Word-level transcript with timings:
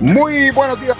Muy 0.00 0.50
buenos 0.52 0.80
días 0.80 0.96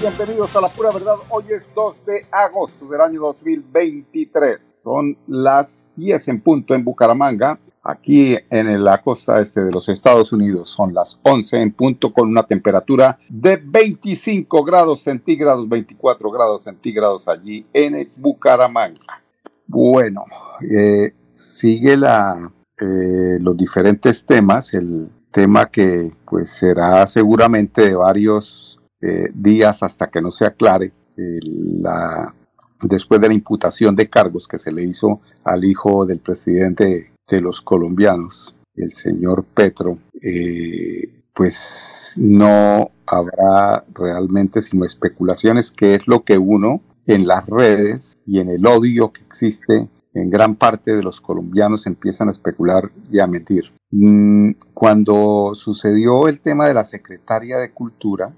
bienvenidos 0.00 0.54
a 0.54 0.60
la 0.60 0.68
pura 0.68 0.92
verdad. 0.92 1.16
Hoy 1.28 1.44
es 1.50 1.68
2 1.74 2.06
de 2.06 2.26
agosto 2.30 2.86
del 2.86 3.00
año 3.00 3.20
2023. 3.20 4.64
Son 4.64 5.18
las 5.26 5.88
10 5.96 6.28
en 6.28 6.40
punto 6.40 6.74
en 6.74 6.84
Bucaramanga. 6.84 7.58
Aquí 7.82 8.36
en 8.48 8.84
la 8.84 9.02
costa 9.02 9.40
este 9.40 9.64
de 9.64 9.72
los 9.72 9.88
Estados 9.88 10.32
Unidos 10.32 10.70
son 10.70 10.94
las 10.94 11.18
11 11.22 11.56
en 11.56 11.72
punto 11.72 12.12
con 12.12 12.28
una 12.28 12.44
temperatura 12.44 13.18
de 13.28 13.56
25 13.56 14.62
grados 14.62 15.02
centígrados, 15.02 15.68
24 15.68 16.30
grados 16.30 16.62
centígrados 16.62 17.26
allí 17.26 17.66
en 17.72 18.08
Bucaramanga. 18.16 19.20
Bueno, 19.66 20.26
eh, 20.62 21.12
sigue 21.32 21.94
eh, 21.94 23.38
los 23.40 23.56
diferentes 23.56 24.24
temas. 24.24 24.72
El 24.74 25.10
tema 25.30 25.66
que 25.66 26.12
pues 26.24 26.50
será 26.50 27.06
seguramente 27.06 27.88
de 27.88 27.94
varios 27.94 28.80
eh, 29.00 29.30
días 29.34 29.82
hasta 29.82 30.08
que 30.08 30.22
no 30.22 30.30
se 30.30 30.46
aclare 30.46 30.92
eh, 31.16 31.38
la, 31.42 32.34
después 32.82 33.20
de 33.20 33.28
la 33.28 33.34
imputación 33.34 33.94
de 33.94 34.08
cargos 34.08 34.48
que 34.48 34.58
se 34.58 34.72
le 34.72 34.84
hizo 34.84 35.20
al 35.44 35.64
hijo 35.64 36.06
del 36.06 36.18
presidente 36.18 37.12
de 37.28 37.40
los 37.40 37.60
colombianos, 37.60 38.54
el 38.74 38.92
señor 38.92 39.44
Petro, 39.44 39.98
eh, 40.20 41.22
pues 41.34 42.14
no 42.18 42.90
habrá 43.06 43.84
realmente 43.94 44.60
sino 44.60 44.84
especulaciones, 44.84 45.70
que 45.70 45.94
es 45.94 46.06
lo 46.06 46.24
que 46.24 46.38
uno 46.38 46.80
en 47.06 47.26
las 47.26 47.46
redes 47.46 48.16
y 48.26 48.40
en 48.40 48.50
el 48.50 48.66
odio 48.66 49.12
que 49.12 49.22
existe 49.22 49.88
en 50.14 50.30
gran 50.30 50.54
parte 50.56 50.96
de 50.96 51.02
los 51.02 51.20
colombianos 51.20 51.86
empiezan 51.86 52.28
a 52.28 52.30
especular 52.30 52.90
y 53.10 53.18
a 53.18 53.26
mentir. 53.26 53.72
Mm, 53.98 54.56
cuando 54.74 55.52
sucedió 55.54 56.28
el 56.28 56.42
tema 56.42 56.68
de 56.68 56.74
la 56.74 56.84
secretaria 56.84 57.56
de 57.56 57.72
Cultura, 57.72 58.36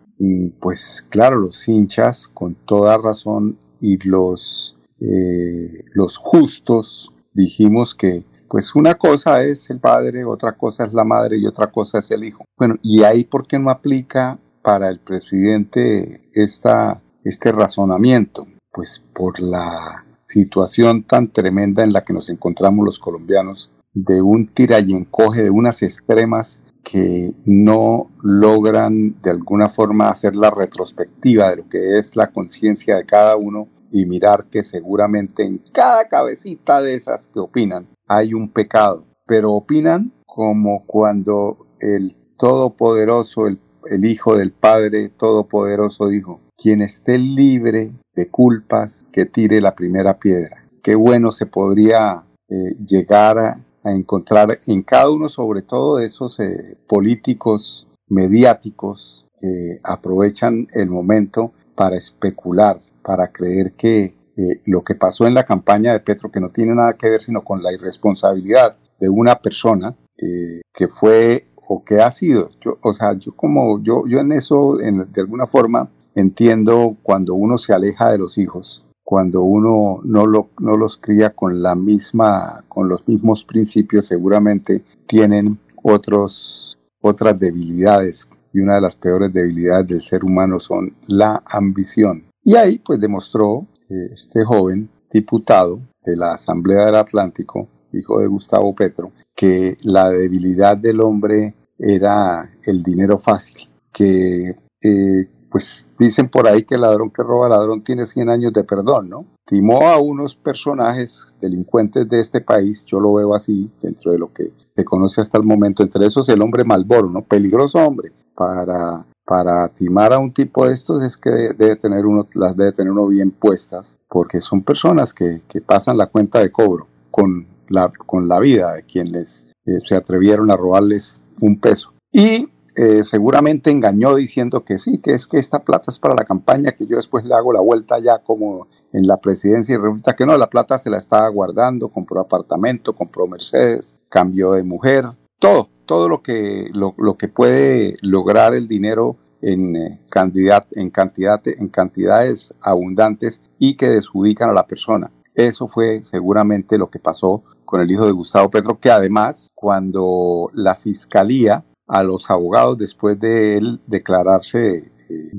pues 0.60 1.04
claro, 1.10 1.36
los 1.36 1.66
hinchas 1.66 2.28
con 2.28 2.54
toda 2.54 2.96
razón 2.96 3.58
y 3.80 3.96
los, 4.08 4.78
eh, 5.00 5.84
los 5.94 6.16
justos 6.16 7.12
dijimos 7.32 7.96
que 7.96 8.24
pues 8.48 8.76
una 8.76 8.94
cosa 8.94 9.42
es 9.42 9.68
el 9.68 9.80
padre, 9.80 10.24
otra 10.24 10.52
cosa 10.52 10.84
es 10.84 10.92
la 10.92 11.04
madre 11.04 11.38
y 11.38 11.46
otra 11.46 11.72
cosa 11.72 11.98
es 11.98 12.10
el 12.12 12.22
hijo. 12.22 12.44
Bueno, 12.56 12.76
y 12.82 13.02
ahí 13.02 13.24
por 13.24 13.48
qué 13.48 13.58
no 13.58 13.70
aplica 13.70 14.38
para 14.62 14.88
el 14.88 15.00
presidente 15.00 16.22
esta, 16.34 17.02
este 17.24 17.50
razonamiento, 17.50 18.46
pues 18.72 19.02
por 19.12 19.40
la 19.40 20.04
situación 20.26 21.02
tan 21.02 21.32
tremenda 21.32 21.82
en 21.82 21.92
la 21.92 22.04
que 22.04 22.12
nos 22.12 22.28
encontramos 22.28 22.84
los 22.84 22.98
colombianos 23.00 23.72
de 23.94 24.22
un 24.22 24.46
tira 24.46 24.80
y 24.80 24.92
encoge, 24.92 25.42
de 25.42 25.50
unas 25.50 25.82
extremas 25.82 26.60
que 26.82 27.34
no 27.44 28.10
logran 28.22 29.20
de 29.20 29.30
alguna 29.30 29.68
forma 29.68 30.08
hacer 30.08 30.34
la 30.34 30.50
retrospectiva 30.50 31.50
de 31.50 31.56
lo 31.56 31.68
que 31.68 31.98
es 31.98 32.16
la 32.16 32.28
conciencia 32.28 32.96
de 32.96 33.04
cada 33.04 33.36
uno 33.36 33.68
y 33.90 34.06
mirar 34.06 34.46
que 34.50 34.62
seguramente 34.62 35.44
en 35.44 35.62
cada 35.72 36.08
cabecita 36.08 36.80
de 36.80 36.94
esas 36.94 37.28
que 37.28 37.40
opinan 37.40 37.88
hay 38.06 38.34
un 38.34 38.48
pecado, 38.48 39.04
pero 39.26 39.52
opinan 39.52 40.12
como 40.26 40.84
cuando 40.86 41.66
el 41.80 42.16
Todopoderoso, 42.38 43.48
el, 43.48 43.58
Hijo 44.04 44.36
del 44.36 44.52
Padre 44.52 45.08
Todopoderoso 45.08 46.08
dijo, 46.08 46.40
quien 46.56 46.82
esté 46.82 47.18
libre 47.18 47.92
de 48.14 48.28
culpas, 48.28 49.06
que 49.12 49.26
tire 49.26 49.60
la 49.60 49.74
primera 49.74 50.18
piedra. 50.18 50.68
Qué 50.82 50.94
bueno 50.94 51.32
se 51.32 51.46
podría 51.46 52.24
eh, 52.48 52.76
llegar 52.86 53.38
a, 53.38 53.64
a 53.88 53.94
encontrar 53.94 54.60
en 54.66 54.82
cada 54.82 55.10
uno, 55.10 55.28
sobre 55.28 55.62
todo 55.62 55.96
de 55.96 56.06
esos 56.06 56.38
eh, 56.40 56.76
políticos 56.86 57.88
mediáticos 58.08 59.26
que 59.38 59.78
aprovechan 59.82 60.66
el 60.74 60.88
momento 60.88 61.52
para 61.74 61.96
especular, 61.96 62.80
para 63.02 63.30
creer 63.32 63.72
que 63.72 64.14
eh, 64.36 64.60
lo 64.66 64.82
que 64.82 64.94
pasó 64.94 65.26
en 65.26 65.34
la 65.34 65.44
campaña 65.44 65.92
de 65.92 66.00
Petro, 66.00 66.30
que 66.30 66.40
no 66.40 66.50
tiene 66.50 66.74
nada 66.74 66.94
que 66.94 67.10
ver 67.10 67.22
sino 67.22 67.42
con 67.42 67.62
la 67.62 67.72
irresponsabilidad 67.72 68.76
de 68.98 69.08
una 69.08 69.36
persona 69.36 69.96
eh, 70.16 70.62
que 70.72 70.88
fue 70.88 71.46
o 71.70 71.84
que 71.84 72.00
ha 72.00 72.10
sido, 72.10 72.50
yo, 72.60 72.78
o 72.82 72.92
sea, 72.92 73.12
yo 73.12 73.36
como 73.36 73.82
yo, 73.82 74.04
yo 74.06 74.20
en 74.20 74.32
eso, 74.32 74.76
de 74.76 75.20
alguna 75.20 75.46
forma, 75.46 75.90
entiendo 76.14 76.96
cuando 77.02 77.34
uno 77.34 77.58
se 77.58 77.74
aleja 77.74 78.10
de 78.10 78.18
los 78.18 78.38
hijos, 78.38 78.87
cuando 79.08 79.40
uno 79.40 80.00
no, 80.04 80.26
lo, 80.26 80.50
no 80.60 80.76
los 80.76 80.98
cría 80.98 81.30
con 81.30 81.62
la 81.62 81.74
misma, 81.74 82.62
con 82.68 82.90
los 82.90 83.08
mismos 83.08 83.42
principios, 83.42 84.04
seguramente 84.04 84.84
tienen 85.06 85.58
otros, 85.82 86.78
otras 87.00 87.38
debilidades. 87.40 88.28
Y 88.52 88.60
una 88.60 88.74
de 88.74 88.82
las 88.82 88.96
peores 88.96 89.32
debilidades 89.32 89.86
del 89.86 90.02
ser 90.02 90.24
humano 90.26 90.60
son 90.60 90.92
la 91.06 91.42
ambición. 91.46 92.24
Y 92.44 92.56
ahí 92.56 92.80
pues 92.80 93.00
demostró 93.00 93.66
eh, 93.88 94.10
este 94.12 94.44
joven 94.44 94.90
diputado 95.10 95.80
de 96.04 96.14
la 96.14 96.34
Asamblea 96.34 96.84
del 96.84 96.96
Atlántico, 96.96 97.66
hijo 97.94 98.20
de 98.20 98.26
Gustavo 98.26 98.74
Petro, 98.74 99.12
que 99.34 99.78
la 99.84 100.10
debilidad 100.10 100.76
del 100.76 101.00
hombre 101.00 101.54
era 101.78 102.50
el 102.62 102.82
dinero 102.82 103.16
fácil, 103.16 103.70
que 103.90 104.54
eh, 104.82 105.28
pues 105.50 105.88
dicen 105.98 106.28
por 106.28 106.46
ahí 106.46 106.64
que 106.64 106.74
el 106.74 106.82
ladrón 106.82 107.10
que 107.10 107.22
roba 107.22 107.48
ladrón 107.48 107.82
tiene 107.82 108.06
100 108.06 108.28
años 108.28 108.52
de 108.52 108.64
perdón, 108.64 109.08
¿no? 109.08 109.24
Timó 109.46 109.88
a 109.88 109.98
unos 109.98 110.36
personajes 110.36 111.34
delincuentes 111.40 112.08
de 112.08 112.20
este 112.20 112.40
país, 112.40 112.84
yo 112.84 113.00
lo 113.00 113.14
veo 113.14 113.34
así, 113.34 113.70
dentro 113.80 114.12
de 114.12 114.18
lo 114.18 114.32
que 114.32 114.52
se 114.76 114.84
conoce 114.84 115.20
hasta 115.20 115.38
el 115.38 115.44
momento, 115.44 115.82
entre 115.82 116.06
esos 116.06 116.28
el 116.28 116.42
hombre 116.42 116.64
Malboro, 116.64 117.08
¿no? 117.08 117.22
Peligroso 117.22 117.78
hombre, 117.78 118.12
para, 118.34 119.04
para 119.24 119.68
timar 119.68 120.12
a 120.12 120.18
un 120.18 120.32
tipo 120.32 120.66
de 120.66 120.74
estos 120.74 121.02
es 121.02 121.16
que 121.16 121.30
debe 121.30 121.76
tener 121.76 122.06
uno, 122.06 122.26
las 122.34 122.56
debe 122.56 122.72
tener 122.72 122.92
uno 122.92 123.06
bien 123.06 123.30
puestas, 123.30 123.96
porque 124.08 124.40
son 124.40 124.62
personas 124.62 125.14
que, 125.14 125.42
que 125.48 125.60
pasan 125.60 125.96
la 125.96 126.06
cuenta 126.06 126.40
de 126.40 126.52
cobro 126.52 126.86
con 127.10 127.46
la, 127.68 127.90
con 128.06 128.28
la 128.28 128.38
vida 128.38 128.74
de 128.74 128.84
quienes 128.84 129.44
eh, 129.66 129.80
se 129.80 129.96
atrevieron 129.96 130.50
a 130.50 130.56
robarles 130.56 131.20
un 131.40 131.58
peso. 131.58 131.92
Y 132.12 132.48
eh, 132.80 133.02
seguramente 133.02 133.72
engañó 133.72 134.14
diciendo 134.14 134.64
que 134.64 134.78
sí, 134.78 135.00
que 135.00 135.10
es 135.10 135.26
que 135.26 135.40
esta 135.40 135.64
plata 135.64 135.86
es 135.88 135.98
para 135.98 136.14
la 136.14 136.24
campaña, 136.24 136.76
que 136.76 136.86
yo 136.86 136.94
después 136.94 137.24
le 137.24 137.34
hago 137.34 137.52
la 137.52 137.60
vuelta 137.60 137.98
ya 137.98 138.18
como 138.18 138.68
en 138.92 139.08
la 139.08 139.16
presidencia 139.16 139.74
y 139.74 139.78
resulta 139.78 140.14
que 140.14 140.24
no, 140.24 140.38
la 140.38 140.48
plata 140.48 140.78
se 140.78 140.88
la 140.88 140.98
estaba 140.98 141.28
guardando, 141.28 141.88
compró 141.88 142.20
apartamento, 142.20 142.94
compró 142.94 143.26
Mercedes, 143.26 143.96
cambió 144.08 144.52
de 144.52 144.62
mujer, 144.62 145.06
todo, 145.40 145.70
todo 145.86 146.08
lo 146.08 146.22
que, 146.22 146.70
lo, 146.72 147.16
que 147.16 147.26
puede 147.26 147.96
lograr 148.00 148.54
el 148.54 148.68
dinero 148.68 149.16
en, 149.42 149.74
eh, 149.74 149.98
en, 149.98 150.90
cantidad, 150.90 151.42
en 151.46 151.68
cantidades 151.70 152.54
abundantes 152.60 153.42
y 153.58 153.76
que 153.76 153.88
desubican 153.88 154.50
a 154.50 154.54
la 154.54 154.68
persona. 154.68 155.10
Eso 155.34 155.66
fue 155.66 156.04
seguramente 156.04 156.78
lo 156.78 156.90
que 156.90 157.00
pasó 157.00 157.42
con 157.64 157.80
el 157.80 157.90
hijo 157.90 158.06
de 158.06 158.12
Gustavo 158.12 158.50
Petro, 158.50 158.78
que 158.78 158.92
además 158.92 159.50
cuando 159.56 160.48
la 160.54 160.76
fiscalía 160.76 161.64
a 161.88 162.02
los 162.02 162.30
abogados 162.30 162.78
después 162.78 163.18
de 163.18 163.56
él 163.56 163.80
declararse 163.86 164.92
eh, 165.08 165.30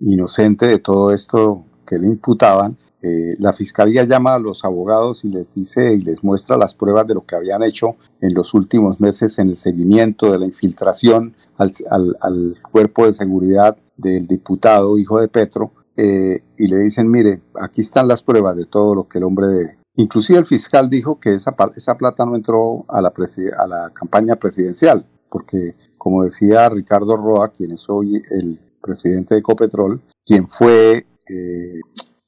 inocente 0.00 0.66
de 0.66 0.80
todo 0.80 1.12
esto 1.12 1.64
que 1.86 1.98
le 1.98 2.08
imputaban. 2.08 2.76
Eh, 3.02 3.36
la 3.38 3.52
fiscalía 3.52 4.04
llama 4.04 4.34
a 4.34 4.38
los 4.38 4.64
abogados 4.64 5.24
y 5.24 5.28
les 5.28 5.52
dice 5.54 5.94
y 5.94 6.02
les 6.02 6.22
muestra 6.22 6.56
las 6.56 6.74
pruebas 6.74 7.06
de 7.06 7.14
lo 7.14 7.24
que 7.24 7.34
habían 7.34 7.62
hecho 7.62 7.96
en 8.20 8.32
los 8.34 8.54
últimos 8.54 9.00
meses 9.00 9.38
en 9.38 9.48
el 9.48 9.56
seguimiento 9.56 10.30
de 10.30 10.38
la 10.38 10.46
infiltración 10.46 11.34
al, 11.56 12.56
cuerpo 12.70 13.06
de 13.06 13.12
seguridad 13.12 13.76
del 13.96 14.28
diputado 14.28 14.98
hijo 14.98 15.20
de 15.20 15.26
Petro 15.26 15.72
eh, 15.96 16.44
y 16.56 16.68
le 16.68 16.78
dicen 16.78 17.10
mire 17.10 17.42
aquí 17.60 17.80
están 17.80 18.06
las 18.06 18.22
pruebas 18.22 18.56
de 18.56 18.66
todo 18.66 18.94
lo 18.94 19.08
que 19.08 19.18
el 19.18 19.24
hombre 19.24 19.48
de 19.48 19.78
inclusive 19.96 20.38
el 20.38 20.46
fiscal 20.46 20.88
dijo 20.88 21.18
que 21.18 21.34
esa, 21.34 21.56
esa 21.74 21.96
plata 21.96 22.24
no 22.24 22.36
entró 22.36 22.84
a 22.88 23.02
la, 23.02 23.12
a 23.58 23.66
la 23.66 23.90
campaña 23.90 24.36
presidencial 24.36 25.06
porque 25.32 25.74
como 26.02 26.24
decía 26.24 26.68
Ricardo 26.68 27.16
Roa, 27.16 27.52
quien 27.52 27.70
es 27.70 27.88
hoy 27.88 28.20
el 28.32 28.58
presidente 28.82 29.34
de 29.34 29.38
Ecopetrol, 29.38 30.02
quien 30.26 30.48
fue 30.48 31.06
eh, 31.28 31.80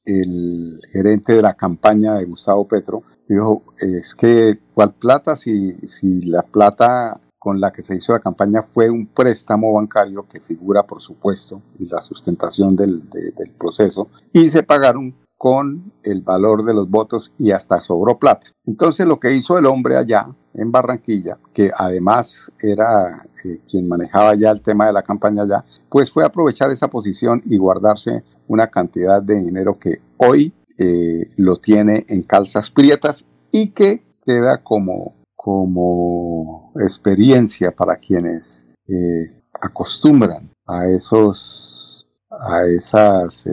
el 0.05 0.79
gerente 0.93 1.33
de 1.33 1.41
la 1.41 1.55
campaña 1.55 2.13
de 2.13 2.23
Gustavo 2.23 2.65
Petro, 2.69 3.03
dijo, 3.27 3.63
es 3.77 4.15
que 4.15 4.57
¿cuál 4.73 4.93
plata 4.93 5.35
si, 5.35 5.73
si 5.87 6.21
la 6.21 6.43
plata 6.43 7.19
con 7.37 7.59
la 7.59 7.73
que 7.73 7.81
se 7.81 7.97
hizo 7.97 8.13
la 8.13 8.21
campaña 8.21 8.61
fue 8.61 8.89
un 8.89 9.07
préstamo 9.07 9.73
bancario 9.73 10.25
que 10.25 10.39
figura, 10.39 10.83
por 10.83 11.01
supuesto, 11.01 11.61
y 11.77 11.89
la 11.89 11.99
sustentación 11.99 12.77
del, 12.77 13.09
del 13.09 13.51
proceso, 13.59 14.07
y 14.31 14.47
se 14.47 14.63
pagaron 14.63 15.15
con 15.37 15.91
el 16.03 16.21
valor 16.21 16.63
de 16.63 16.73
los 16.73 16.89
votos 16.89 17.33
y 17.37 17.51
hasta 17.51 17.81
sobró 17.81 18.19
plata. 18.19 18.47
Entonces 18.65 19.05
lo 19.05 19.19
que 19.19 19.35
hizo 19.35 19.57
el 19.57 19.65
hombre 19.65 19.97
allá 19.97 20.29
en 20.57 20.71
Barranquilla, 20.71 21.37
que 21.53 21.71
además 21.75 22.51
era 22.59 23.27
eh, 23.43 23.59
quien 23.69 23.87
manejaba 23.87 24.35
ya 24.35 24.51
el 24.51 24.61
tema 24.61 24.87
de 24.87 24.93
la 24.93 25.03
campaña 25.03 25.43
allá, 25.43 25.65
pues 25.89 26.11
fue 26.11 26.25
aprovechar 26.25 26.71
esa 26.71 26.87
posición 26.87 27.41
y 27.45 27.57
guardarse 27.57 28.23
una 28.47 28.67
cantidad 28.67 29.21
de 29.21 29.35
dinero 29.35 29.77
que 29.79 30.01
hoy 30.17 30.53
eh, 30.77 31.31
lo 31.37 31.57
tiene 31.57 32.05
en 32.09 32.23
calzas 32.23 32.69
prietas 32.69 33.25
y 33.51 33.71
que 33.71 34.03
queda 34.25 34.61
como, 34.63 35.15
como 35.35 36.73
experiencia 36.81 37.71
para 37.71 37.97
quienes 37.97 38.67
eh, 38.87 39.31
acostumbran 39.61 40.49
a 40.67 40.87
esos 40.87 41.84
a 42.29 42.65
esas, 42.65 43.45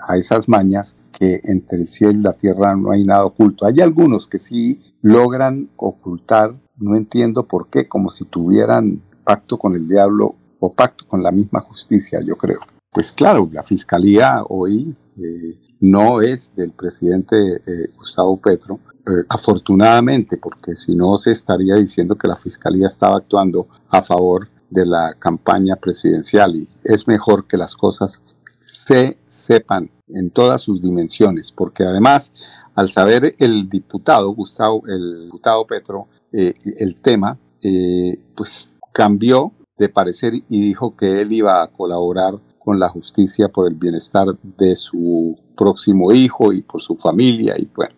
a 0.00 0.16
esas 0.16 0.48
mañas 0.48 0.96
que 1.18 1.40
entre 1.44 1.78
el 1.78 1.88
cielo 1.88 2.18
y 2.18 2.22
la 2.22 2.32
tierra 2.32 2.76
no 2.76 2.90
hay 2.90 3.04
nada 3.04 3.24
oculto. 3.24 3.66
Hay 3.66 3.80
algunos 3.80 4.28
que 4.28 4.38
sí 4.38 4.80
logran 5.02 5.70
ocultar, 5.76 6.54
no 6.76 6.96
entiendo 6.96 7.46
por 7.46 7.68
qué, 7.68 7.88
como 7.88 8.10
si 8.10 8.24
tuvieran 8.24 9.02
pacto 9.24 9.58
con 9.58 9.74
el 9.74 9.88
diablo 9.88 10.34
o 10.60 10.72
pacto 10.72 11.06
con 11.06 11.22
la 11.22 11.32
misma 11.32 11.60
justicia, 11.60 12.20
yo 12.24 12.36
creo. 12.36 12.60
Pues 12.92 13.12
claro, 13.12 13.48
la 13.52 13.62
fiscalía 13.62 14.42
hoy 14.48 14.96
eh, 15.18 15.58
no 15.80 16.22
es 16.22 16.54
del 16.56 16.72
presidente 16.72 17.36
eh, 17.56 17.90
Gustavo 17.96 18.38
Petro, 18.38 18.80
eh, 19.06 19.24
afortunadamente, 19.28 20.36
porque 20.36 20.76
si 20.76 20.94
no 20.94 21.16
se 21.18 21.32
estaría 21.32 21.76
diciendo 21.76 22.16
que 22.16 22.28
la 22.28 22.36
fiscalía 22.36 22.86
estaba 22.86 23.18
actuando 23.18 23.68
a 23.90 24.02
favor 24.02 24.48
de 24.76 24.84
la 24.84 25.14
campaña 25.14 25.76
presidencial 25.76 26.54
y 26.54 26.68
es 26.84 27.08
mejor 27.08 27.46
que 27.46 27.56
las 27.56 27.74
cosas 27.74 28.22
se 28.60 29.16
sepan 29.28 29.90
en 30.08 30.30
todas 30.30 30.60
sus 30.60 30.82
dimensiones, 30.82 31.50
porque 31.50 31.84
además, 31.84 32.32
al 32.74 32.90
saber 32.90 33.34
el 33.38 33.70
diputado 33.70 34.30
Gustavo, 34.34 34.82
el 34.86 35.24
diputado 35.24 35.66
Petro, 35.66 36.08
eh, 36.30 36.52
el 36.76 36.96
tema, 36.96 37.38
eh, 37.62 38.20
pues 38.34 38.70
cambió 38.92 39.52
de 39.78 39.88
parecer 39.88 40.34
y 40.34 40.60
dijo 40.60 40.94
que 40.94 41.22
él 41.22 41.32
iba 41.32 41.62
a 41.62 41.68
colaborar 41.68 42.34
con 42.58 42.78
la 42.78 42.90
justicia 42.90 43.48
por 43.48 43.68
el 43.68 43.74
bienestar 43.74 44.26
de 44.58 44.76
su 44.76 45.38
próximo 45.56 46.12
hijo 46.12 46.52
y 46.52 46.60
por 46.60 46.82
su 46.82 46.96
familia 46.96 47.54
y 47.58 47.66
bueno, 47.74 47.94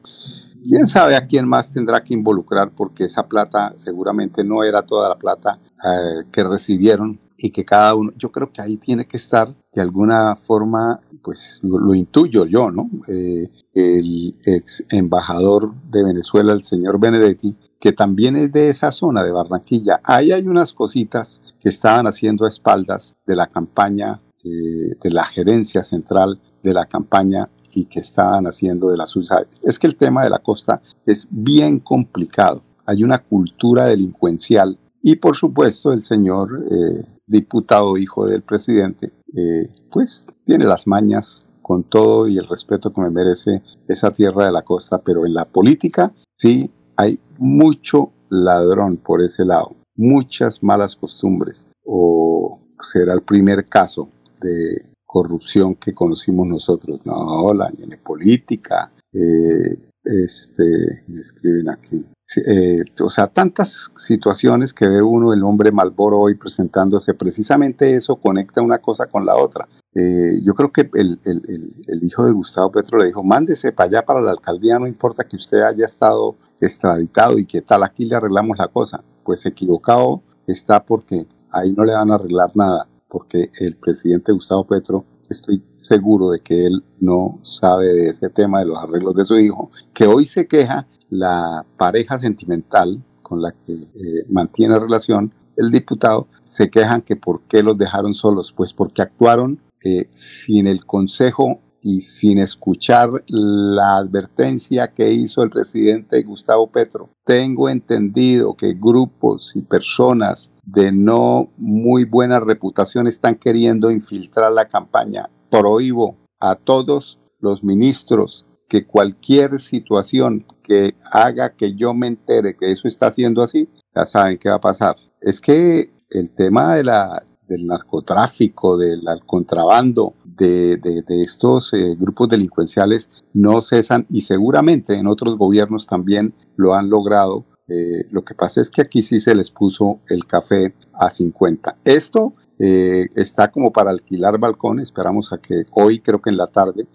quién 0.68 0.86
sabe 0.86 1.16
a 1.16 1.26
quién 1.26 1.48
más 1.48 1.72
tendrá 1.72 2.02
que 2.02 2.14
involucrar 2.14 2.70
porque 2.70 3.04
esa 3.04 3.26
plata 3.26 3.72
seguramente 3.76 4.44
no 4.44 4.62
era 4.62 4.82
toda 4.82 5.08
la 5.08 5.16
plata 5.16 5.58
eh, 5.84 6.24
que 6.30 6.44
recibieron 6.44 7.18
y 7.38 7.50
que 7.50 7.64
cada 7.64 7.94
uno, 7.94 8.12
yo 8.16 8.30
creo 8.30 8.52
que 8.52 8.60
ahí 8.60 8.76
tiene 8.76 9.06
que 9.06 9.16
estar 9.16 9.54
de 9.72 9.80
alguna 9.80 10.36
forma, 10.36 11.00
pues 11.22 11.60
lo, 11.62 11.94
intuyo 11.94 12.44
yo, 12.44 12.70
¿no? 12.70 12.90
Eh, 13.06 13.48
el 13.74 14.34
ex 14.44 14.84
embajador 14.90 15.72
de 15.84 16.02
Venezuela, 16.02 16.52
el 16.52 16.64
señor 16.64 16.98
Benedetti, 16.98 17.54
que 17.80 17.92
también 17.92 18.36
es 18.36 18.52
de 18.52 18.68
esa 18.68 18.90
zona 18.90 19.22
de 19.22 19.30
Barranquilla. 19.30 20.00
Ahí 20.02 20.32
hay 20.32 20.48
unas 20.48 20.72
cositas 20.72 21.40
que 21.60 21.68
estaban 21.68 22.08
haciendo 22.08 22.44
a 22.44 22.48
espaldas 22.48 23.14
de 23.24 23.36
la 23.36 23.46
campaña, 23.46 24.20
eh, 24.44 24.96
de 25.00 25.10
la 25.10 25.24
gerencia 25.24 25.84
central 25.84 26.40
de 26.64 26.74
la 26.74 26.86
campaña 26.86 27.48
y 27.78 27.84
que 27.84 28.00
estaban 28.00 28.46
haciendo 28.46 28.90
de 28.90 28.96
la 28.96 29.06
suicide. 29.06 29.46
Es 29.62 29.78
que 29.78 29.86
el 29.86 29.96
tema 29.96 30.24
de 30.24 30.30
la 30.30 30.40
costa 30.40 30.82
es 31.06 31.28
bien 31.30 31.78
complicado. 31.78 32.62
Hay 32.86 33.04
una 33.04 33.18
cultura 33.18 33.86
delincuencial 33.86 34.78
y 35.02 35.16
por 35.16 35.36
supuesto 35.36 35.92
el 35.92 36.02
señor 36.02 36.66
eh, 36.70 37.04
diputado 37.26 37.96
hijo 37.96 38.26
del 38.26 38.42
presidente, 38.42 39.12
eh, 39.36 39.68
pues 39.90 40.26
tiene 40.44 40.64
las 40.64 40.86
mañas 40.86 41.46
con 41.62 41.84
todo 41.84 42.26
y 42.26 42.38
el 42.38 42.48
respeto 42.48 42.92
que 42.92 43.00
me 43.00 43.10
merece 43.10 43.62
esa 43.86 44.10
tierra 44.10 44.46
de 44.46 44.52
la 44.52 44.62
costa, 44.62 45.02
pero 45.02 45.26
en 45.26 45.34
la 45.34 45.44
política 45.44 46.12
sí 46.36 46.70
hay 46.96 47.20
mucho 47.36 48.10
ladrón 48.30 48.96
por 48.96 49.22
ese 49.22 49.44
lado, 49.44 49.76
muchas 49.94 50.62
malas 50.62 50.96
costumbres, 50.96 51.68
o 51.84 52.58
será 52.80 53.12
el 53.12 53.22
primer 53.22 53.66
caso 53.66 54.08
de 54.40 54.88
corrupción 55.08 55.74
que 55.74 55.94
conocimos 55.94 56.46
nosotros. 56.46 57.00
No, 57.04 57.52
la 57.54 57.72
política, 58.04 58.92
eh, 59.12 59.76
este, 60.04 61.02
me 61.08 61.20
escriben 61.20 61.70
aquí. 61.70 62.04
Eh, 62.46 62.84
o 63.02 63.08
sea, 63.08 63.26
tantas 63.26 63.90
situaciones 63.96 64.74
que 64.74 64.86
ve 64.86 65.00
uno 65.00 65.32
el 65.32 65.42
hombre 65.42 65.72
Malboro 65.72 66.20
hoy 66.20 66.34
presentándose, 66.34 67.14
precisamente 67.14 67.96
eso 67.96 68.16
conecta 68.16 68.60
una 68.60 68.78
cosa 68.78 69.06
con 69.06 69.24
la 69.24 69.36
otra. 69.36 69.66
Eh, 69.94 70.40
yo 70.44 70.54
creo 70.54 70.70
que 70.70 70.90
el, 70.92 71.18
el, 71.24 72.04
hijo 72.04 72.26
de 72.26 72.32
Gustavo 72.32 72.70
Petro 72.70 72.98
le 72.98 73.06
dijo, 73.06 73.24
mándese 73.24 73.72
para 73.72 73.88
allá, 73.88 74.04
para 74.04 74.20
la 74.20 74.32
alcaldía, 74.32 74.78
no 74.78 74.86
importa 74.86 75.24
que 75.24 75.36
usted 75.36 75.62
haya 75.62 75.86
estado 75.86 76.36
extraditado 76.60 77.38
y 77.38 77.46
que 77.46 77.62
tal, 77.62 77.82
aquí 77.82 78.04
le 78.04 78.16
arreglamos 78.16 78.58
la 78.58 78.68
cosa. 78.68 79.02
Pues 79.24 79.46
equivocado 79.46 80.22
está 80.46 80.84
porque 80.84 81.26
ahí 81.50 81.72
no 81.72 81.84
le 81.84 81.94
van 81.94 82.10
a 82.10 82.16
arreglar 82.16 82.50
nada, 82.54 82.86
porque 83.08 83.50
el 83.58 83.76
presidente 83.76 84.32
Gustavo 84.32 84.66
Petro 84.66 85.04
estoy 85.28 85.62
seguro 85.76 86.30
de 86.30 86.40
que 86.40 86.66
él 86.66 86.82
no 87.00 87.38
sabe 87.42 87.86
de 87.88 88.10
ese 88.10 88.28
tema 88.30 88.60
de 88.60 88.66
los 88.66 88.78
arreglos 88.78 89.14
de 89.14 89.24
su 89.24 89.38
hijo, 89.38 89.70
que 89.92 90.06
hoy 90.06 90.26
se 90.26 90.46
queja 90.46 90.86
la 91.10 91.64
pareja 91.76 92.18
sentimental 92.18 93.02
con 93.22 93.42
la 93.42 93.52
que 93.66 93.72
eh, 93.72 94.24
mantiene 94.28 94.78
relación, 94.78 95.32
el 95.56 95.70
diputado, 95.70 96.28
se 96.44 96.70
quejan 96.70 97.02
que 97.02 97.16
por 97.16 97.42
qué 97.42 97.62
los 97.62 97.76
dejaron 97.76 98.14
solos, 98.14 98.52
pues 98.52 98.72
porque 98.72 99.02
actuaron 99.02 99.58
eh, 99.84 100.08
sin 100.12 100.66
el 100.66 100.84
consejo 100.86 101.60
y 101.82 102.00
sin 102.00 102.38
escuchar 102.38 103.10
la 103.28 103.96
advertencia 103.96 104.92
que 104.92 105.12
hizo 105.12 105.42
el 105.42 105.50
presidente 105.50 106.22
Gustavo 106.22 106.66
Petro. 106.70 107.10
Tengo 107.24 107.68
entendido 107.68 108.54
que 108.54 108.74
grupos 108.74 109.54
y 109.54 109.62
personas 109.62 110.52
de 110.64 110.92
no 110.92 111.48
muy 111.56 112.04
buena 112.04 112.40
reputación 112.40 113.06
están 113.06 113.36
queriendo 113.36 113.90
infiltrar 113.90 114.52
la 114.52 114.68
campaña. 114.68 115.30
Prohíbo 115.50 116.16
a 116.40 116.56
todos 116.56 117.18
los 117.40 117.62
ministros 117.62 118.46
que 118.68 118.86
cualquier 118.86 119.60
situación 119.60 120.44
que 120.62 120.94
haga 121.10 121.54
que 121.54 121.74
yo 121.74 121.94
me 121.94 122.06
entere 122.06 122.56
que 122.56 122.70
eso 122.70 122.86
está 122.86 123.06
haciendo 123.06 123.42
así, 123.42 123.68
ya 123.94 124.04
saben 124.04 124.38
qué 124.38 124.50
va 124.50 124.56
a 124.56 124.60
pasar. 124.60 124.96
Es 125.20 125.40
que 125.40 125.90
el 126.10 126.30
tema 126.32 126.74
de 126.74 126.84
la, 126.84 127.22
del 127.46 127.66
narcotráfico, 127.66 128.76
del 128.76 129.02
contrabando, 129.26 130.14
de, 130.38 130.76
de, 130.76 131.22
estos 131.22 131.72
eh, 131.74 131.94
grupos 131.98 132.28
delincuenciales 132.28 133.10
no 133.34 133.60
cesan 133.60 134.06
y 134.08 134.22
seguramente 134.22 134.94
en 134.94 135.06
otros 135.06 135.36
gobiernos 135.36 135.86
también 135.86 136.34
lo 136.56 136.74
han 136.74 136.88
logrado. 136.88 137.44
Eh, 137.68 138.06
lo 138.10 138.24
que 138.24 138.34
pasa 138.34 138.60
es 138.60 138.70
que 138.70 138.80
aquí 138.80 139.02
sí 139.02 139.20
se 139.20 139.34
les 139.34 139.50
puso 139.50 140.00
el 140.08 140.24
café 140.26 140.74
a 140.94 141.10
50. 141.10 141.76
Esto 141.84 142.34
eh, 142.58 143.08
está 143.14 143.50
como 143.50 143.72
para 143.72 143.90
alquilar 143.90 144.38
balcón. 144.38 144.80
Esperamos 144.80 145.32
a 145.32 145.38
que 145.38 145.66
hoy, 145.72 146.00
creo 146.00 146.22
que 146.22 146.30
en 146.30 146.36
la 146.38 146.46
tarde, 146.46 146.86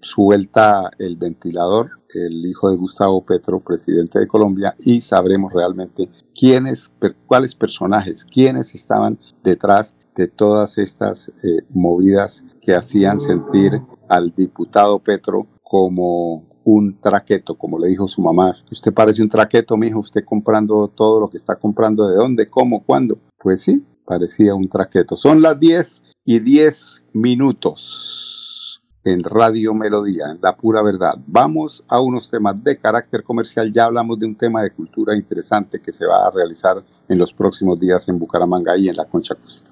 suelta 0.00 0.90
el 0.98 1.16
ventilador 1.16 2.02
el 2.14 2.44
hijo 2.46 2.70
de 2.70 2.76
Gustavo 2.76 3.24
Petro, 3.24 3.60
presidente 3.60 4.18
de 4.18 4.26
Colombia, 4.26 4.74
y 4.78 5.00
sabremos 5.00 5.52
realmente 5.52 6.08
quiénes, 6.34 6.90
cuáles 7.26 7.54
personajes, 7.54 8.24
quiénes 8.24 8.74
estaban 8.74 9.18
detrás 9.42 9.94
de 10.16 10.28
todas 10.28 10.78
estas 10.78 11.28
eh, 11.42 11.62
movidas 11.70 12.44
que 12.60 12.74
hacían 12.74 13.20
sentir 13.20 13.80
al 14.08 14.34
diputado 14.34 14.98
Petro 14.98 15.46
como 15.62 16.44
un 16.64 17.00
traqueto, 17.00 17.56
como 17.56 17.78
le 17.78 17.88
dijo 17.88 18.06
su 18.06 18.20
mamá. 18.20 18.56
Usted 18.70 18.92
parece 18.92 19.22
un 19.22 19.28
traqueto, 19.28 19.76
mijo, 19.76 20.00
usted 20.00 20.24
comprando 20.24 20.88
todo 20.88 21.20
lo 21.20 21.30
que 21.30 21.36
está 21.36 21.56
comprando, 21.56 22.08
¿de 22.08 22.16
dónde, 22.16 22.46
cómo, 22.46 22.84
cuándo? 22.84 23.18
Pues 23.38 23.62
sí, 23.62 23.84
parecía 24.04 24.54
un 24.54 24.68
traqueto. 24.68 25.16
Son 25.16 25.42
las 25.42 25.58
10 25.58 26.02
y 26.24 26.38
10 26.38 27.04
minutos 27.14 28.82
en 29.04 29.24
Radio 29.24 29.74
Melodía, 29.74 30.30
en 30.30 30.38
la 30.40 30.56
pura 30.56 30.82
verdad. 30.82 31.14
Vamos 31.26 31.84
a 31.88 32.00
unos 32.00 32.30
temas 32.30 32.62
de 32.62 32.76
carácter 32.78 33.24
comercial. 33.24 33.72
Ya 33.72 33.86
hablamos 33.86 34.18
de 34.18 34.26
un 34.26 34.36
tema 34.36 34.62
de 34.62 34.70
cultura 34.70 35.16
interesante 35.16 35.80
que 35.80 35.92
se 35.92 36.06
va 36.06 36.26
a 36.26 36.30
realizar 36.30 36.84
en 37.08 37.18
los 37.18 37.32
próximos 37.32 37.80
días 37.80 38.08
en 38.08 38.18
Bucaramanga 38.18 38.76
y 38.76 38.88
en 38.88 38.96
la 38.96 39.06
Concha 39.06 39.34
Acústica. 39.34 39.71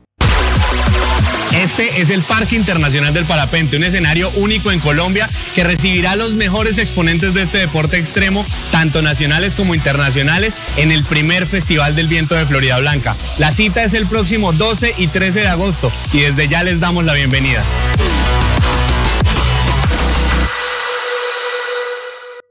Este 1.53 2.01
es 2.01 2.09
el 2.09 2.21
Parque 2.21 2.55
Internacional 2.55 3.13
del 3.13 3.25
Parapente, 3.25 3.75
un 3.75 3.83
escenario 3.83 4.29
único 4.35 4.71
en 4.71 4.79
Colombia 4.79 5.29
que 5.53 5.63
recibirá 5.63 6.11
a 6.11 6.15
los 6.15 6.33
mejores 6.33 6.77
exponentes 6.77 7.33
de 7.33 7.43
este 7.43 7.57
deporte 7.57 7.97
extremo, 7.97 8.45
tanto 8.71 9.01
nacionales 9.01 9.55
como 9.55 9.75
internacionales, 9.75 10.55
en 10.77 10.91
el 10.91 11.03
primer 11.03 11.47
Festival 11.47 11.95
del 11.95 12.07
Viento 12.07 12.35
de 12.35 12.45
Florida 12.45 12.79
Blanca. 12.79 13.15
La 13.37 13.51
cita 13.51 13.83
es 13.83 13.93
el 13.93 14.07
próximo 14.07 14.53
12 14.53 14.95
y 14.97 15.07
13 15.07 15.41
de 15.41 15.47
agosto 15.47 15.91
y 16.13 16.21
desde 16.21 16.47
ya 16.47 16.63
les 16.63 16.79
damos 16.79 17.03
la 17.03 17.13
bienvenida. 17.13 17.63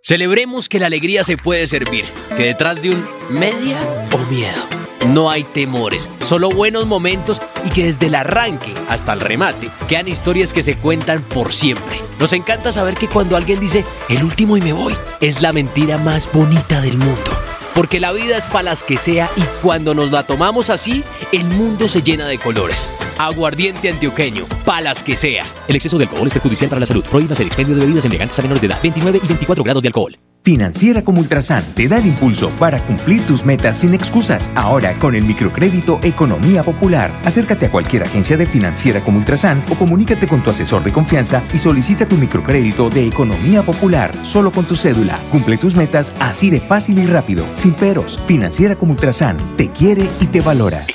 Celebremos 0.03 0.69
que 0.69 0.79
la 0.79 0.87
alegría 0.87 1.25
se 1.25 1.37
puede 1.37 1.67
servir, 1.67 2.05
que 2.37 2.45
detrás 2.45 2.83
de 2.83 2.91
un 2.91 3.09
media 3.31 3.79
o 4.13 4.19
miedo 4.31 4.80
no 5.09 5.31
hay 5.31 5.45
temores, 5.45 6.09
solo 6.25 6.51
buenos 6.51 6.87
momentos 6.87 7.41
y 7.65 7.71
que 7.71 7.87
desde 7.87 8.07
el 8.07 8.15
arranque 8.15 8.73
hasta 8.89 9.13
el 9.13 9.21
remate 9.21 9.69
quedan 9.89 10.09
historias 10.09 10.53
que 10.53 10.63
se 10.63 10.77
cuentan 10.77 11.23
por 11.23 11.53
siempre. 11.53 12.01
Nos 12.19 12.33
encanta 12.33 12.71
saber 12.71 12.95
que 12.95 13.09
cuando 13.09 13.37
alguien 13.37 13.61
dice 13.61 13.85
el 14.09 14.23
último 14.23 14.57
y 14.57 14.61
me 14.61 14.73
voy, 14.73 14.95
es 15.21 15.41
la 15.41 15.53
mentira 15.53 15.97
más 15.99 16.31
bonita 16.33 16.81
del 16.81 16.99
mundo. 16.99 17.31
Porque 17.75 18.01
la 18.01 18.13
vida 18.13 18.37
es 18.37 18.45
para 18.47 18.65
las 18.65 18.83
que 18.83 18.99
sea 18.99 19.31
y 19.37 19.43
cuando 19.63 19.95
nos 19.95 20.11
la 20.11 20.25
tomamos 20.25 20.71
así, 20.71 21.03
el 21.33 21.45
mundo 21.45 21.89
se 21.89 22.03
llena 22.03 22.27
de 22.27 22.37
colores. 22.37 22.91
Aguardiente 23.19 23.89
antioqueño, 23.89 24.47
palas 24.65 25.03
que 25.03 25.17
sea. 25.17 25.47
El 25.69 25.77
exceso 25.77 25.97
de 25.97 26.05
alcohol 26.05 26.27
es 26.27 26.33
perjudicial 26.33 26.69
para 26.69 26.81
la 26.81 26.87
salud. 26.87 27.05
Prohíbas 27.05 27.41
el 27.41 27.47
expendio 27.47 27.75
de 27.77 27.83
bebidas 27.83 28.05
elegantes 28.05 28.39
a 28.39 28.43
menores 28.43 28.61
de 28.61 28.67
edad. 28.67 28.79
29 28.83 29.21
y 29.23 29.27
24 29.27 29.65
grados 29.65 29.83
de 29.83 29.89
alcohol. 29.89 30.19
Financiera 30.43 31.03
como 31.03 31.21
Ultrasan 31.21 31.63
te 31.75 31.87
da 31.87 31.99
el 31.99 32.07
impulso 32.07 32.51
para 32.59 32.81
cumplir 32.81 33.23
tus 33.27 33.45
metas 33.45 33.77
sin 33.77 33.93
excusas. 33.93 34.51
Ahora 34.55 34.95
con 34.99 35.15
el 35.15 35.25
microcrédito 35.25 36.01
Economía 36.03 36.63
Popular. 36.63 37.21
Acércate 37.25 37.67
a 37.67 37.71
cualquier 37.71 38.05
agencia 38.05 38.37
de 38.39 38.47
Financiera 38.47 39.01
como 39.03 39.19
Ultrasan 39.19 39.63
o 39.71 39.75
comunícate 39.75 40.27
con 40.27 40.43
tu 40.43 40.51
asesor 40.51 40.83
de 40.83 40.93
confianza 40.93 41.43
y 41.53 41.59
solicita 41.59 42.09
tu 42.09 42.17
microcrédito 42.17 42.89
de 42.89 43.07
Economía 43.07 43.63
Popular 43.63 44.15
solo 44.25 44.51
con 44.51 44.65
tu 44.65 44.77
cédula. 44.77 45.19
Cumple 45.31 45.59
tus 45.59 45.77
metas 45.77 46.13
así 46.21 46.49
de 46.49 46.61
fácil 46.61 46.99
y 46.99 47.07
rápido, 47.07 47.47
sin 47.53 47.75
peros. 47.75 48.19
Financiera 48.27 48.77
como 48.77 48.93
Ultrasan 48.93 49.37
te 49.57 49.71
quiere 49.71 50.09
y 50.21 50.27
te 50.27 50.41
valora. 50.41 50.87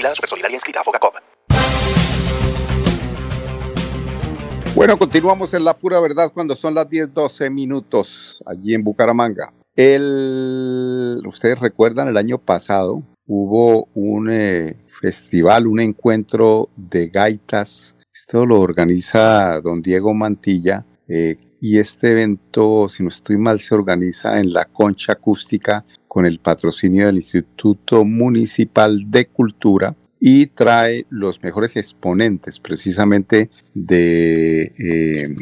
Bueno, 4.76 4.98
continuamos 4.98 5.54
en 5.54 5.64
la 5.64 5.78
pura 5.78 6.02
verdad 6.02 6.34
cuando 6.34 6.54
son 6.54 6.74
las 6.76 6.90
10, 6.90 7.14
12 7.14 7.50
minutos 7.50 8.44
allí 8.46 8.74
en 8.74 8.84
Bucaramanga. 8.84 9.54
El, 9.74 11.24
ustedes 11.26 11.58
recuerdan, 11.62 12.10
el 12.10 12.18
año 12.18 12.40
pasado 12.40 13.02
hubo 13.26 13.88
un 13.94 14.30
eh, 14.30 14.76
festival, 15.00 15.68
un 15.68 15.80
encuentro 15.80 16.68
de 16.76 17.08
gaitas. 17.08 17.96
Esto 18.14 18.46
lo 18.46 18.60
organiza 18.60 19.62
don 19.62 19.82
Diego 19.82 20.14
Mantilla 20.14 20.86
eh, 21.08 21.38
y 21.62 21.80
este 21.80 22.12
evento, 22.12 22.90
si 22.90 23.02
no 23.02 23.08
estoy 23.08 23.38
mal, 23.38 23.62
se 23.62 23.76
organiza 23.76 24.42
en 24.42 24.52
la 24.52 24.66
concha 24.66 25.14
acústica 25.14 25.86
con 26.10 26.26
el 26.26 26.40
patrocinio 26.40 27.06
del 27.06 27.16
Instituto 27.16 28.04
Municipal 28.04 29.10
de 29.10 29.28
Cultura 29.28 29.96
y 30.28 30.48
trae 30.48 31.06
los 31.12 31.44
mejores 31.44 31.76
exponentes 31.76 32.60
precisamente 32.60 33.52
de, 33.76 34.64
eh, 34.76 35.36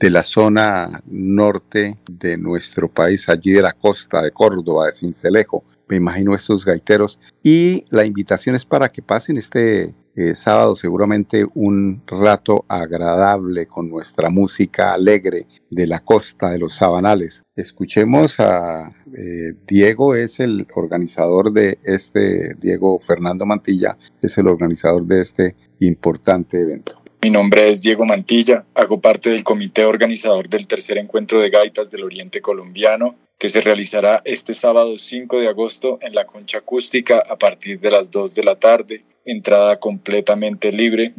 de 0.00 0.10
la 0.10 0.22
zona 0.22 1.02
norte 1.04 1.98
de 2.10 2.38
nuestro 2.38 2.88
país, 2.88 3.28
allí 3.28 3.52
de 3.52 3.60
la 3.60 3.74
costa 3.74 4.22
de 4.22 4.30
Córdoba, 4.30 4.86
de 4.86 4.94
Cincelejo. 4.94 5.64
Me 5.86 5.96
imagino 5.96 6.34
estos 6.34 6.64
gaiteros. 6.64 7.20
Y 7.42 7.84
la 7.90 8.06
invitación 8.06 8.56
es 8.56 8.64
para 8.64 8.90
que 8.90 9.02
pasen 9.02 9.36
este 9.36 9.94
eh, 10.14 10.34
sábado 10.34 10.76
seguramente 10.76 11.46
un 11.54 12.02
rato 12.06 12.64
agradable 12.68 13.66
con 13.66 13.88
nuestra 13.88 14.28
música 14.28 14.92
alegre 14.92 15.46
de 15.70 15.86
la 15.86 16.00
costa 16.00 16.50
de 16.50 16.58
los 16.58 16.74
sabanales. 16.74 17.42
Escuchemos 17.56 18.38
a 18.38 18.94
eh, 19.16 19.54
Diego, 19.66 20.14
es 20.14 20.38
el 20.40 20.66
organizador 20.74 21.52
de 21.52 21.78
este, 21.82 22.54
Diego 22.56 22.98
Fernando 22.98 23.46
Mantilla, 23.46 23.96
es 24.20 24.36
el 24.36 24.48
organizador 24.48 25.06
de 25.06 25.20
este 25.20 25.56
importante 25.80 26.60
evento. 26.60 27.02
Mi 27.22 27.30
nombre 27.30 27.70
es 27.70 27.80
Diego 27.82 28.04
Mantilla, 28.04 28.66
hago 28.74 29.00
parte 29.00 29.30
del 29.30 29.44
comité 29.44 29.84
organizador 29.84 30.48
del 30.48 30.66
tercer 30.66 30.98
encuentro 30.98 31.40
de 31.40 31.50
gaitas 31.50 31.90
del 31.90 32.04
Oriente 32.04 32.40
Colombiano, 32.40 33.14
que 33.38 33.48
se 33.48 33.60
realizará 33.60 34.22
este 34.24 34.54
sábado 34.54 34.98
5 34.98 35.40
de 35.40 35.48
agosto 35.48 35.98
en 36.02 36.14
la 36.14 36.26
Concha 36.26 36.58
Acústica 36.58 37.22
a 37.26 37.36
partir 37.36 37.80
de 37.80 37.90
las 37.90 38.10
2 38.10 38.34
de 38.34 38.42
la 38.42 38.56
tarde 38.56 39.04
entrada 39.24 39.78
completamente 39.78 40.72
libre 40.72 41.14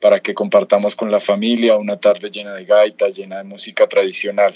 para 0.00 0.20
que 0.20 0.34
compartamos 0.34 0.94
con 0.94 1.10
la 1.10 1.20
familia 1.20 1.76
una 1.76 1.96
tarde 1.96 2.30
llena 2.30 2.54
de 2.54 2.64
gaitas, 2.64 3.16
llena 3.16 3.38
de 3.38 3.44
música 3.44 3.88
tradicional. 3.88 4.54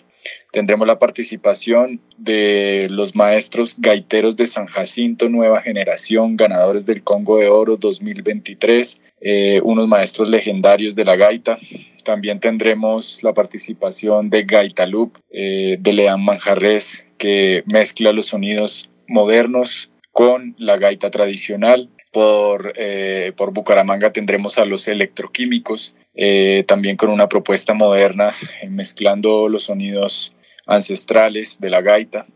Tendremos 0.53 0.87
la 0.87 0.99
participación 0.99 2.01
de 2.19 2.87
los 2.91 3.17
maestros 3.17 3.77
gaiteros 3.79 4.37
de 4.37 4.47
San 4.47 4.67
Jacinto, 4.67 5.29
nueva 5.29 5.63
generación, 5.63 6.37
ganadores 6.37 6.87
del 6.87 7.03
Congo 7.03 7.39
de 7.39 7.49
Oro 7.49 7.77
2023, 7.77 9.01
eh, 9.23 9.61
unos 9.65 9.89
maestros 9.89 10.29
legendarios 10.29 10.95
de 10.95 11.05
la 11.05 11.17
gaita. 11.17 11.59
También 12.05 12.41
tendremos 12.41 13.23
la 13.23 13.35
participación 13.35 14.31
de 14.31 14.45
Gaita 14.45 14.87
Loop, 14.87 15.19
eh, 15.31 15.77
de 15.81 15.93
Leán 15.93 16.25
Manjarres, 16.25 17.05
que 17.19 17.63
mezcla 17.67 18.13
los 18.13 18.27
sonidos 18.27 18.91
modernos 19.07 19.91
con 20.13 20.55
la 20.59 20.77
gaita 20.77 21.11
tradicional 21.11 21.89
por, 22.11 22.73
eh, 22.77 23.33
por 23.37 23.53
Bucaramanga 23.53 24.13
tendremos 24.13 24.59
a 24.59 24.65
los 24.65 24.89
electroquímicos, 24.89 25.95
eh, 26.15 26.65
también 26.67 26.97
con 26.97 27.11
una 27.11 27.29
propuesta 27.29 27.75
moderna, 27.75 28.33
eh, 28.63 28.69
mezclando 28.69 29.49
los 29.49 29.65
sonidos 29.65 30.35
ancestrales 30.67 31.61
de 31.61 31.71
la 31.71 31.81
gaita. 31.81 32.27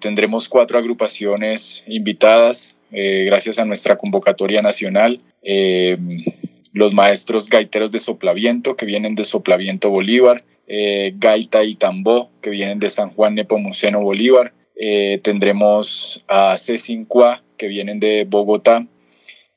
tendremos 0.00 0.48
cuatro 0.48 0.78
agrupaciones 0.78 1.82
invitadas, 1.88 2.76
gracias 2.92 3.58
a 3.58 3.64
nuestra 3.64 3.96
convocatoria 3.96 4.62
nacional. 4.62 5.20
los 6.72 6.94
maestros 6.94 7.48
gaiteros 7.48 7.90
de 7.90 7.98
Soplaviento, 7.98 8.76
que 8.76 8.86
vienen 8.86 9.16
de 9.16 9.24
Soplaviento 9.24 9.90
Bolívar, 9.90 10.44
Gaita 10.68 11.64
y 11.64 11.74
Tambó, 11.74 12.30
que 12.40 12.50
vienen 12.50 12.78
de 12.78 12.90
San 12.90 13.10
Juan 13.10 13.34
Nepomuceno 13.34 14.00
Bolívar. 14.00 14.52
tendremos 15.22 16.22
a 16.28 16.54
C5A, 16.54 17.40
que 17.60 17.68
vienen 17.68 18.00
de 18.00 18.24
Bogotá, 18.26 18.86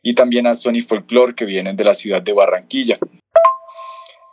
y 0.01 0.13
también 0.13 0.45
a 0.45 0.55
Sony 0.55 0.81
Folklore, 0.85 1.35
que 1.35 1.45
vienen 1.45 1.77
de 1.77 1.85
la 1.85 1.93
ciudad 1.93 2.21
de 2.21 2.33
Barranquilla. 2.33 2.99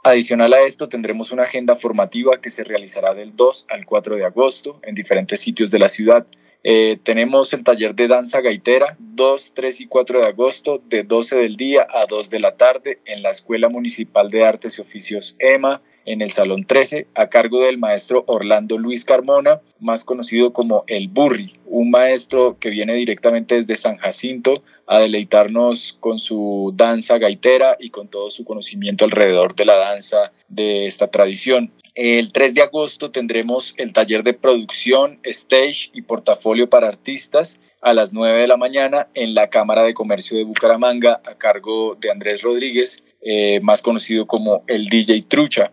Adicional 0.02 0.52
a 0.54 0.62
esto, 0.62 0.88
tendremos 0.88 1.30
una 1.30 1.44
agenda 1.44 1.76
formativa 1.76 2.40
que 2.40 2.50
se 2.50 2.64
realizará 2.64 3.14
del 3.14 3.36
2 3.36 3.66
al 3.70 3.86
4 3.86 4.16
de 4.16 4.24
agosto 4.24 4.80
en 4.82 4.96
diferentes 4.96 5.40
sitios 5.40 5.70
de 5.70 5.78
la 5.78 5.88
ciudad. 5.88 6.26
Eh, 6.62 6.98
tenemos 7.02 7.54
el 7.54 7.64
taller 7.64 7.94
de 7.94 8.06
danza 8.06 8.42
gaitera 8.42 8.96
2, 8.98 9.52
3 9.54 9.80
y 9.80 9.86
4 9.86 10.20
de 10.20 10.26
agosto 10.26 10.82
de 10.88 11.04
12 11.04 11.38
del 11.38 11.56
día 11.56 11.86
a 11.88 12.04
2 12.06 12.28
de 12.28 12.40
la 12.40 12.56
tarde 12.56 12.98
en 13.06 13.22
la 13.22 13.30
Escuela 13.30 13.70
Municipal 13.70 14.28
de 14.28 14.44
Artes 14.44 14.78
y 14.78 14.82
Oficios 14.82 15.36
EMA 15.38 15.80
en 16.04 16.22
el 16.22 16.30
Salón 16.30 16.64
13 16.64 17.06
a 17.14 17.28
cargo 17.28 17.60
del 17.60 17.78
maestro 17.78 18.24
Orlando 18.26 18.78
Luis 18.78 19.04
Carmona, 19.04 19.60
más 19.80 20.04
conocido 20.04 20.52
como 20.52 20.84
El 20.86 21.08
Burri, 21.08 21.54
un 21.66 21.90
maestro 21.90 22.58
que 22.58 22.70
viene 22.70 22.94
directamente 22.94 23.54
desde 23.54 23.76
San 23.76 23.96
Jacinto 23.96 24.62
a 24.86 24.98
deleitarnos 24.98 25.96
con 26.00 26.18
su 26.18 26.72
danza 26.74 27.18
gaitera 27.18 27.76
y 27.78 27.90
con 27.90 28.08
todo 28.08 28.28
su 28.30 28.44
conocimiento 28.44 29.04
alrededor 29.04 29.54
de 29.54 29.64
la 29.64 29.76
danza 29.76 30.32
de 30.48 30.86
esta 30.86 31.06
tradición. 31.06 31.70
El 32.02 32.32
3 32.32 32.54
de 32.54 32.62
agosto 32.62 33.10
tendremos 33.10 33.74
el 33.76 33.92
taller 33.92 34.22
de 34.22 34.32
producción, 34.32 35.20
stage 35.22 35.90
y 35.92 36.00
portafolio 36.00 36.70
para 36.70 36.88
artistas 36.88 37.60
a 37.82 37.92
las 37.92 38.14
9 38.14 38.38
de 38.38 38.46
la 38.46 38.56
mañana 38.56 39.08
en 39.12 39.34
la 39.34 39.50
Cámara 39.50 39.82
de 39.82 39.92
Comercio 39.92 40.38
de 40.38 40.44
Bucaramanga 40.44 41.20
a 41.26 41.34
cargo 41.34 41.98
de 42.00 42.10
Andrés 42.10 42.40
Rodríguez, 42.40 43.04
eh, 43.20 43.60
más 43.60 43.82
conocido 43.82 44.26
como 44.26 44.64
el 44.66 44.86
DJ 44.86 45.24
Trucha. 45.28 45.72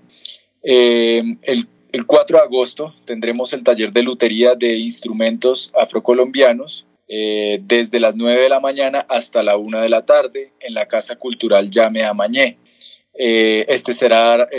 Eh, 0.63 1.23
el, 1.43 1.65
4 2.05 2.39
de 2.39 2.43
agosto 2.43 2.93
tendremos 3.05 3.53
el 3.53 3.63
taller 3.63 3.93
de 3.93 4.03
lutería 4.03 4.53
de 4.53 4.75
instrumentos 4.75 5.71
afrocolombianos 5.79 6.87
eh, 7.07 7.61
desde 7.61 8.01
las 8.01 8.17
9 8.17 8.41
de 8.41 8.49
la 8.49 8.59
mañana 8.59 9.05
hasta 9.07 9.43
la 9.43 9.55
1 9.55 9.79
de 9.79 9.87
la 9.87 10.05
tarde 10.05 10.51
en 10.59 10.73
la 10.73 10.89
Casa 10.89 11.15
Cultural 11.15 11.69
Llame 11.69 12.03
Amañé. 12.03 12.57
Eh, 13.13 13.63
este 13.69 13.93
será 13.93 14.49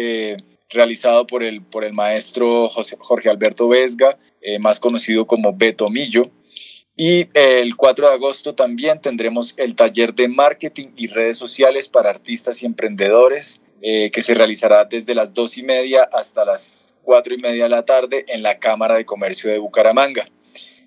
realizado 0.71 1.27
por 1.27 1.43
el, 1.43 1.63
por 1.63 1.85
el 1.85 1.93
maestro 1.93 2.69
Jorge 2.69 3.31
Alberto 3.31 3.69
Vesga, 3.69 4.19
más 4.61 4.81
conocido 4.81 5.27
como 5.27 5.53
Beto 5.55 5.89
Millo. 5.91 6.31
Y 6.97 7.29
el 7.35 7.77
4 7.77 8.09
de 8.09 8.15
agosto 8.15 8.55
también 8.55 9.01
tendremos 9.01 9.55
el 9.57 9.77
taller 9.77 10.15
de 10.15 10.29
marketing 10.29 10.89
y 10.97 11.07
redes 11.07 11.39
sociales 11.39 11.89
para 11.89 12.11
artistas 12.11 12.63
y 12.63 12.67
emprendedores 12.67 13.61
eh, 13.81 14.11
que 14.11 14.23
se 14.23 14.35
realizará 14.35 14.85
desde 14.85 15.15
las 15.15 15.33
dos 15.33 15.57
y 15.57 15.63
media 15.63 16.03
hasta 16.13 16.45
las 16.45 16.97
cuatro 17.05 17.33
y 17.33 17.39
media 17.39 17.65
de 17.65 17.71
la 17.71 17.85
tarde 17.85 18.25
en 18.27 18.43
la 18.43 18.59
Cámara 18.59 18.97
de 18.97 19.05
Comercio 19.05 19.53
de 19.53 19.59
Bucaramanga. 19.59 20.27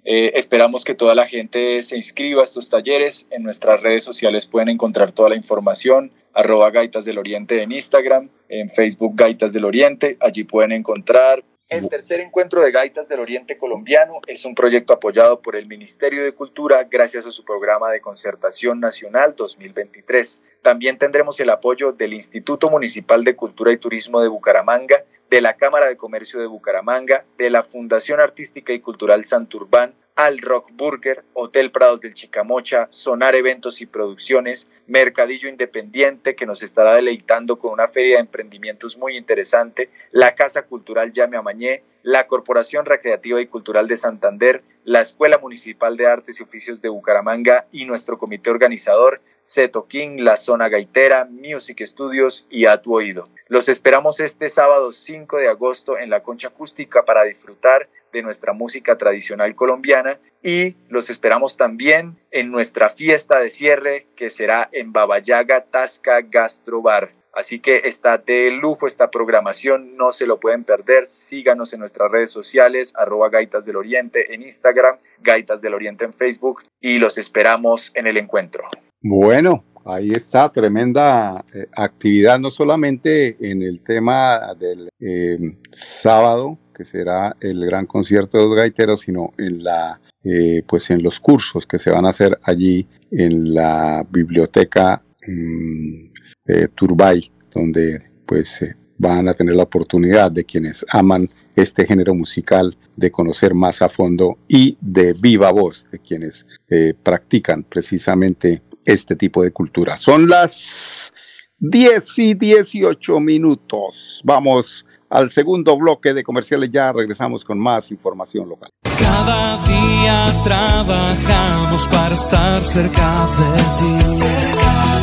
Eh, 0.03 0.31
esperamos 0.35 0.83
que 0.83 0.95
toda 0.95 1.13
la 1.13 1.27
gente 1.27 1.81
se 1.83 1.97
inscriba 1.97 2.41
a 2.41 2.43
estos 2.43 2.69
talleres. 2.69 3.27
En 3.29 3.43
nuestras 3.43 3.81
redes 3.81 4.03
sociales 4.03 4.47
pueden 4.47 4.69
encontrar 4.69 5.11
toda 5.11 5.29
la 5.29 5.35
información, 5.35 6.11
arroba 6.33 6.71
Gaitas 6.71 7.05
del 7.05 7.17
Oriente 7.17 7.61
en 7.61 7.71
Instagram, 7.71 8.29
en 8.49 8.69
Facebook 8.69 9.13
Gaitas 9.15 9.53
del 9.53 9.65
Oriente. 9.65 10.17
Allí 10.19 10.43
pueden 10.43 10.71
encontrar 10.71 11.43
el 11.71 11.87
tercer 11.87 12.19
encuentro 12.19 12.61
de 12.61 12.69
Gaitas 12.69 13.07
del 13.07 13.21
Oriente 13.21 13.57
Colombiano 13.57 14.19
es 14.27 14.43
un 14.43 14.55
proyecto 14.55 14.91
apoyado 14.91 15.41
por 15.41 15.55
el 15.55 15.67
Ministerio 15.67 16.21
de 16.21 16.33
Cultura 16.33 16.83
gracias 16.83 17.25
a 17.25 17.31
su 17.31 17.45
programa 17.45 17.89
de 17.89 18.01
concertación 18.01 18.81
nacional 18.81 19.35
2023. 19.37 20.41
También 20.61 20.97
tendremos 20.97 21.39
el 21.39 21.49
apoyo 21.49 21.93
del 21.93 22.11
Instituto 22.11 22.69
Municipal 22.69 23.23
de 23.23 23.37
Cultura 23.37 23.71
y 23.71 23.77
Turismo 23.77 24.19
de 24.19 24.27
Bucaramanga, 24.27 25.05
de 25.31 25.39
la 25.39 25.55
Cámara 25.55 25.87
de 25.87 25.95
Comercio 25.95 26.41
de 26.41 26.45
Bucaramanga, 26.45 27.23
de 27.37 27.49
la 27.49 27.63
Fundación 27.63 28.19
Artística 28.19 28.73
y 28.73 28.81
Cultural 28.81 29.23
Santurbán, 29.23 29.93
al 30.17 30.39
Rock 30.39 30.71
Burger, 30.73 31.23
Hotel 31.33 31.71
Prados 31.71 32.01
del 32.01 32.13
Chicamocha, 32.13 32.87
Sonar 32.89 33.33
Eventos 33.35 33.79
y 33.79 33.85
Producciones, 33.85 34.69
Mercadillo 34.87 35.47
Independiente, 35.47 36.35
que 36.35 36.45
nos 36.45 36.63
estará 36.63 36.95
deleitando 36.95 37.57
con 37.57 37.71
una 37.71 37.87
feria 37.87 38.15
de 38.15 38.23
emprendimientos 38.23 38.97
muy 38.97 39.15
interesante, 39.15 39.89
la 40.11 40.35
Casa 40.35 40.63
Cultural 40.63 41.13
Llame 41.13 41.37
Amañé, 41.37 41.83
la 42.03 42.27
Corporación 42.27 42.85
Recreativa 42.85 43.39
y 43.39 43.47
Cultural 43.47 43.87
de 43.87 43.95
Santander, 43.95 44.63
la 44.83 45.01
Escuela 45.01 45.37
Municipal 45.37 45.97
de 45.97 46.07
Artes 46.07 46.39
y 46.39 46.43
Oficios 46.43 46.81
de 46.81 46.89
Bucaramanga 46.89 47.65
y 47.71 47.85
nuestro 47.85 48.17
comité 48.17 48.49
organizador, 48.49 49.21
Seto 49.43 49.87
King, 49.87 50.17
La 50.19 50.37
Zona 50.37 50.69
Gaitera, 50.69 51.25
Music 51.25 51.85
Studios 51.85 52.47
y 52.49 52.65
A 52.65 52.81
Tu 52.81 52.93
Oído. 52.93 53.27
Los 53.47 53.69
esperamos 53.69 54.19
este 54.19 54.49
sábado 54.49 54.91
5 54.91 55.37
de 55.37 55.49
agosto 55.49 55.97
en 55.97 56.09
la 56.09 56.23
Concha 56.23 56.49
Acústica 56.49 57.03
para 57.05 57.23
disfrutar 57.23 57.89
de 58.11 58.21
nuestra 58.21 58.53
música 58.53 58.97
tradicional 58.97 59.55
colombiana 59.55 60.19
y 60.43 60.75
los 60.89 61.09
esperamos 61.09 61.57
también 61.57 62.17
en 62.31 62.51
nuestra 62.51 62.89
fiesta 62.89 63.39
de 63.39 63.49
cierre 63.49 64.07
que 64.15 64.29
será 64.29 64.69
en 64.71 64.91
Babayaga 64.91 65.63
Tasca 65.63 66.21
Gastro 66.21 66.81
Bar. 66.81 67.20
Así 67.33 67.59
que 67.59 67.81
está 67.85 68.17
de 68.17 68.51
lujo 68.51 68.87
esta 68.87 69.09
programación, 69.09 69.95
no 69.95 70.11
se 70.11 70.25
lo 70.25 70.39
pueden 70.39 70.63
perder. 70.63 71.05
Síganos 71.05 71.73
en 71.73 71.79
nuestras 71.79 72.11
redes 72.11 72.29
sociales, 72.29 72.93
arroba 72.97 73.29
Gaitas 73.29 73.65
del 73.65 73.77
Oriente 73.77 74.33
en 74.33 74.41
Instagram, 74.41 74.97
Gaitas 75.21 75.61
del 75.61 75.73
Oriente 75.73 76.05
en 76.05 76.13
Facebook 76.13 76.63
y 76.81 76.99
los 76.99 77.17
esperamos 77.17 77.91
en 77.95 78.07
el 78.07 78.17
encuentro. 78.17 78.65
Bueno, 79.01 79.63
ahí 79.85 80.11
está, 80.11 80.51
tremenda 80.51 81.45
eh, 81.53 81.67
actividad, 81.75 82.39
no 82.39 82.51
solamente 82.51 83.37
en 83.39 83.63
el 83.63 83.81
tema 83.81 84.53
del 84.59 84.89
eh, 84.99 85.37
sábado, 85.71 86.57
que 86.75 86.83
será 86.83 87.35
el 87.39 87.65
gran 87.65 87.85
concierto 87.85 88.37
de 88.37 88.43
los 88.43 88.55
gaiteros, 88.55 89.01
sino 89.01 89.31
en 89.37 89.63
la 89.63 89.99
eh, 90.23 90.63
pues 90.67 90.91
en 90.91 91.01
los 91.01 91.19
cursos 91.19 91.65
que 91.65 91.79
se 91.79 91.89
van 91.89 92.05
a 92.05 92.09
hacer 92.09 92.37
allí 92.43 92.87
en 93.09 93.55
la 93.55 94.05
biblioteca 94.07 95.01
mm, 95.25 96.09
eh, 96.51 96.67
Turbay, 96.75 97.31
donde 97.53 98.01
pues 98.25 98.61
eh, 98.61 98.75
van 98.97 99.29
a 99.29 99.33
tener 99.33 99.55
la 99.55 99.63
oportunidad 99.63 100.31
de 100.31 100.43
quienes 100.43 100.85
aman 100.89 101.29
este 101.55 101.85
género 101.85 102.13
musical 102.13 102.77
de 102.95 103.09
conocer 103.09 103.53
más 103.53 103.81
a 103.81 103.87
fondo 103.87 104.37
y 104.49 104.77
de 104.81 105.13
viva 105.13 105.51
voz 105.51 105.85
de 105.91 105.99
quienes 105.99 106.45
eh, 106.69 106.93
practican 107.01 107.63
precisamente 107.63 108.61
este 108.83 109.15
tipo 109.15 109.41
de 109.43 109.51
cultura. 109.51 109.95
Son 109.97 110.27
las 110.27 111.13
10 111.59 112.19
y 112.19 112.33
18 112.33 113.19
minutos. 113.21 114.21
Vamos 114.25 114.85
al 115.09 115.29
segundo 115.29 115.77
bloque 115.77 116.13
de 116.13 116.23
comerciales. 116.23 116.69
Ya 116.69 116.91
regresamos 116.91 117.45
con 117.45 117.59
más 117.59 117.91
información 117.91 118.49
local. 118.49 118.69
Cada 118.99 119.57
día 119.63 120.25
trabajamos 120.43 121.87
para 121.87 122.13
estar 122.13 122.61
cerca 122.61 123.27
de 123.37 123.57
ti. 123.79 124.60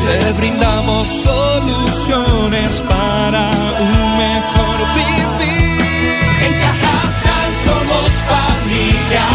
Te 0.09 0.33
brindamos 0.33 1.07
soluciones 1.07 2.81
para 2.89 3.51
un 3.79 4.17
mejor 4.17 4.79
vivir. 4.95 6.17
En 6.47 6.53
Cajasal 6.63 7.51
somos 7.67 8.11
familia, 8.33 9.27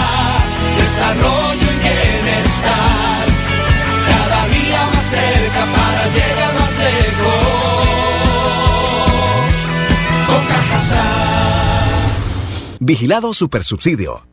desarrollo 0.75 1.67
y 1.73 1.77
bienestar. 1.77 3.25
Cada 4.09 4.47
día 4.47 4.81
más 4.91 5.05
cerca 5.05 5.63
para 5.77 6.03
llegar 6.07 6.53
más 6.59 6.75
lejos. 6.89 7.85
Con 10.27 10.43
Cajasal. 10.47 11.05
Vigilado 12.79 13.31
Supersubsidio. 13.31 14.25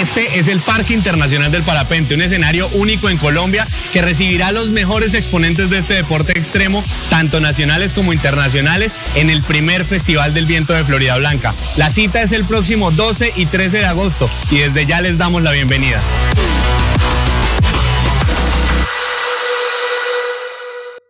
Este 0.00 0.38
es 0.38 0.48
el 0.48 0.60
Parque 0.60 0.94
Internacional 0.94 1.52
del 1.52 1.62
Parapente, 1.62 2.14
un 2.14 2.22
escenario 2.22 2.66
único 2.68 3.10
en 3.10 3.18
Colombia 3.18 3.66
que 3.92 4.00
recibirá 4.00 4.48
a 4.48 4.52
los 4.52 4.70
mejores 4.70 5.14
exponentes 5.14 5.68
de 5.68 5.78
este 5.78 5.94
deporte 5.94 6.32
extremo, 6.32 6.82
tanto 7.10 7.40
nacionales 7.40 7.92
como 7.92 8.12
internacionales, 8.12 8.94
en 9.16 9.28
el 9.28 9.42
primer 9.42 9.84
Festival 9.84 10.32
del 10.32 10.46
Viento 10.46 10.72
de 10.72 10.84
Florida 10.84 11.16
Blanca. 11.18 11.54
La 11.76 11.90
cita 11.90 12.22
es 12.22 12.32
el 12.32 12.44
próximo 12.44 12.90
12 12.90 13.34
y 13.36 13.46
13 13.46 13.78
de 13.78 13.86
agosto 13.86 14.28
y 14.50 14.58
desde 14.58 14.86
ya 14.86 15.00
les 15.02 15.18
damos 15.18 15.42
la 15.42 15.52
bienvenida. 15.52 16.00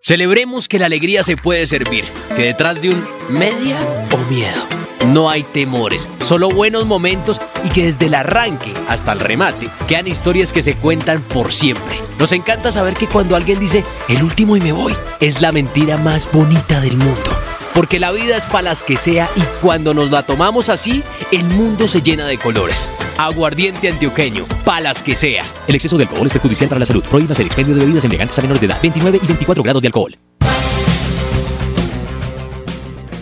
Celebremos 0.05 0.67
que 0.67 0.81
la 0.81 0.87
alegría 0.87 1.23
se 1.23 1.37
puede 1.37 1.65
servir, 1.65 2.05
que 2.35 2.43
detrás 2.43 2.83
de 2.83 2.91
un 2.91 3.05
media 3.29 3.79
o 4.11 4.19
miedo 4.29 4.67
no 5.07 5.31
hay 5.31 5.45
temores, 5.45 6.09
solo 6.25 6.49
buenos 6.49 6.87
momentos 6.87 7.41
y 7.65 7.69
que 7.69 7.85
desde 7.85 8.07
el 8.07 8.15
arranque 8.15 8.75
hasta 8.88 9.12
el 9.12 9.21
remate 9.21 9.69
quedan 9.87 10.09
historias 10.09 10.53
que 10.53 10.62
se 10.62 10.75
cuentan 10.75 11.23
por 11.23 11.53
siempre. 11.53 12.01
Nos 12.19 12.33
encanta 12.33 12.73
saber 12.73 12.95
que 12.95 13.07
cuando 13.07 13.37
alguien 13.37 13.61
dice 13.61 13.85
el 14.09 14.25
último 14.25 14.57
y 14.57 14.61
me 14.61 14.73
voy, 14.73 14.93
es 15.21 15.41
la 15.41 15.53
mentira 15.53 15.97
más 15.99 16.29
bonita 16.33 16.81
del 16.81 16.97
mundo. 16.97 17.41
Porque 17.74 17.98
la 17.98 18.12
vida 18.12 18.37
es 18.37 18.44
para 18.44 18.62
las 18.62 18.82
que 18.82 18.96
sea 18.96 19.28
y 19.35 19.40
cuando 19.62 19.94
nos 19.94 20.11
la 20.11 20.22
tomamos 20.22 20.68
así, 20.68 21.02
el 21.30 21.44
mundo 21.44 21.88
se 21.88 22.02
llena 22.02 22.26
de 22.26 22.37
colores. 22.37 22.90
Aguardiente 23.18 23.88
antioqueño, 23.88 24.44
palas 24.62 25.02
que 25.02 25.16
sea. 25.16 25.42
El 25.66 25.76
exceso 25.76 25.96
de 25.96 26.04
alcohol 26.04 26.26
es 26.26 26.32
perjudicial 26.35 26.68
para 26.68 26.80
la 26.80 26.87
salud. 26.87 27.02
Prohíbas 27.11 27.40
el 27.40 27.46
expendio 27.46 27.74
de 27.74 27.80
bebidas 27.80 28.04
elegantes 28.04 28.38
a 28.38 28.42
menores 28.42 28.61
de 28.61 28.66
edad. 28.66 28.78
29 28.82 29.20
y 29.22 29.26
24 29.26 29.62
grados 29.62 29.80
de 29.80 29.88
alcohol. 29.88 30.14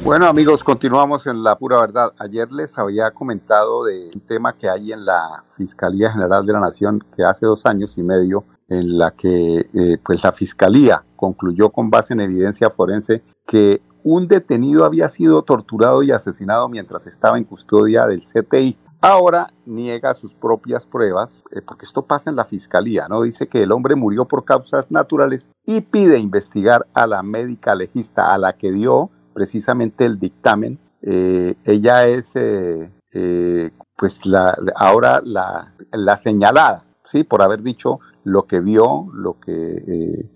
Bueno 0.03 0.27
amigos, 0.27 0.65
continuamos 0.65 1.29
en 1.29 1.45
la 1.45 1.57
pura 1.57 1.81
verdad. 1.81 2.13
Ayer 2.19 2.51
les 2.51 2.77
había 2.77 3.13
comentado 3.13 3.85
de 3.85 4.11
un 4.13 4.21
tema 4.23 4.55
que 4.55 4.69
hay 4.69 4.93
en 4.93 5.05
la 5.05 5.45
Fiscalía 5.57 6.11
General 6.11 6.45
de 6.45 6.53
la 6.53 6.59
Nación 6.59 7.05
que 7.15 7.23
hace 7.23 7.47
dos 7.47 7.67
años 7.67 7.97
y 7.99 8.03
medio 8.03 8.45
en 8.69 8.99
la 8.99 9.13
que 9.13 9.67
eh, 9.73 9.99
pues 10.03 10.25
la 10.25 10.33
Fiscalía 10.33 11.05
concluyó 11.15 11.71
con 11.71 11.91
base 11.91 12.15
en 12.15 12.21
evidencia 12.21 12.71
forense 12.71 13.23
que 13.47 13.83
un 14.03 14.29
detenido 14.29 14.85
había 14.85 15.09
sido 15.09 15.43
torturado 15.43 16.03
y 16.03 16.11
asesinado 16.11 16.69
mientras 16.69 17.07
estaba 17.07 17.39
en 17.39 17.45
custodia 17.45 18.07
del 18.07 18.23
CTI. 18.23 18.77
Ahora 19.03 19.53
niega 19.65 20.13
sus 20.13 20.35
propias 20.35 20.87
pruebas, 20.87 21.45
eh, 21.53 21.63
porque 21.63 21.87
esto 21.87 22.03
pasa 22.03 22.29
en 22.29 22.37
la 22.37 22.45
fiscalía, 22.45 23.09
¿no? 23.09 23.23
Dice 23.23 23.49
que 23.49 23.63
el 23.63 23.73
hombre 23.73 23.95
murió 23.97 24.27
por 24.27 24.45
causas 24.45 24.91
naturales 24.91 25.49
y 25.65 25.81
pide 25.81 26.19
investigar 26.19 26.87
a 26.93 27.07
la 27.07 27.23
médica 27.23 27.75
legista 27.75 28.35
a 28.35 28.39
la 28.39 28.53
que 28.53 28.71
dio 28.73 29.11
precisamente 29.33 30.05
el 30.05 30.19
dictamen. 30.19 30.79
Eh, 31.01 31.55
ella 31.65 32.09
es, 32.09 32.33
eh, 32.35 33.71
pues, 33.97 34.27
la, 34.27 34.55
ahora 34.77 35.23
la, 35.25 35.73
la, 35.93 36.17
señalada, 36.19 36.85
¿sí? 37.03 37.25
Por 37.25 37.41
haber 37.41 37.63
dicho 37.63 38.01
lo 38.25 38.43
que 38.43 38.61
vio, 38.61 39.07
lo 39.15 39.41
que, 39.41 40.31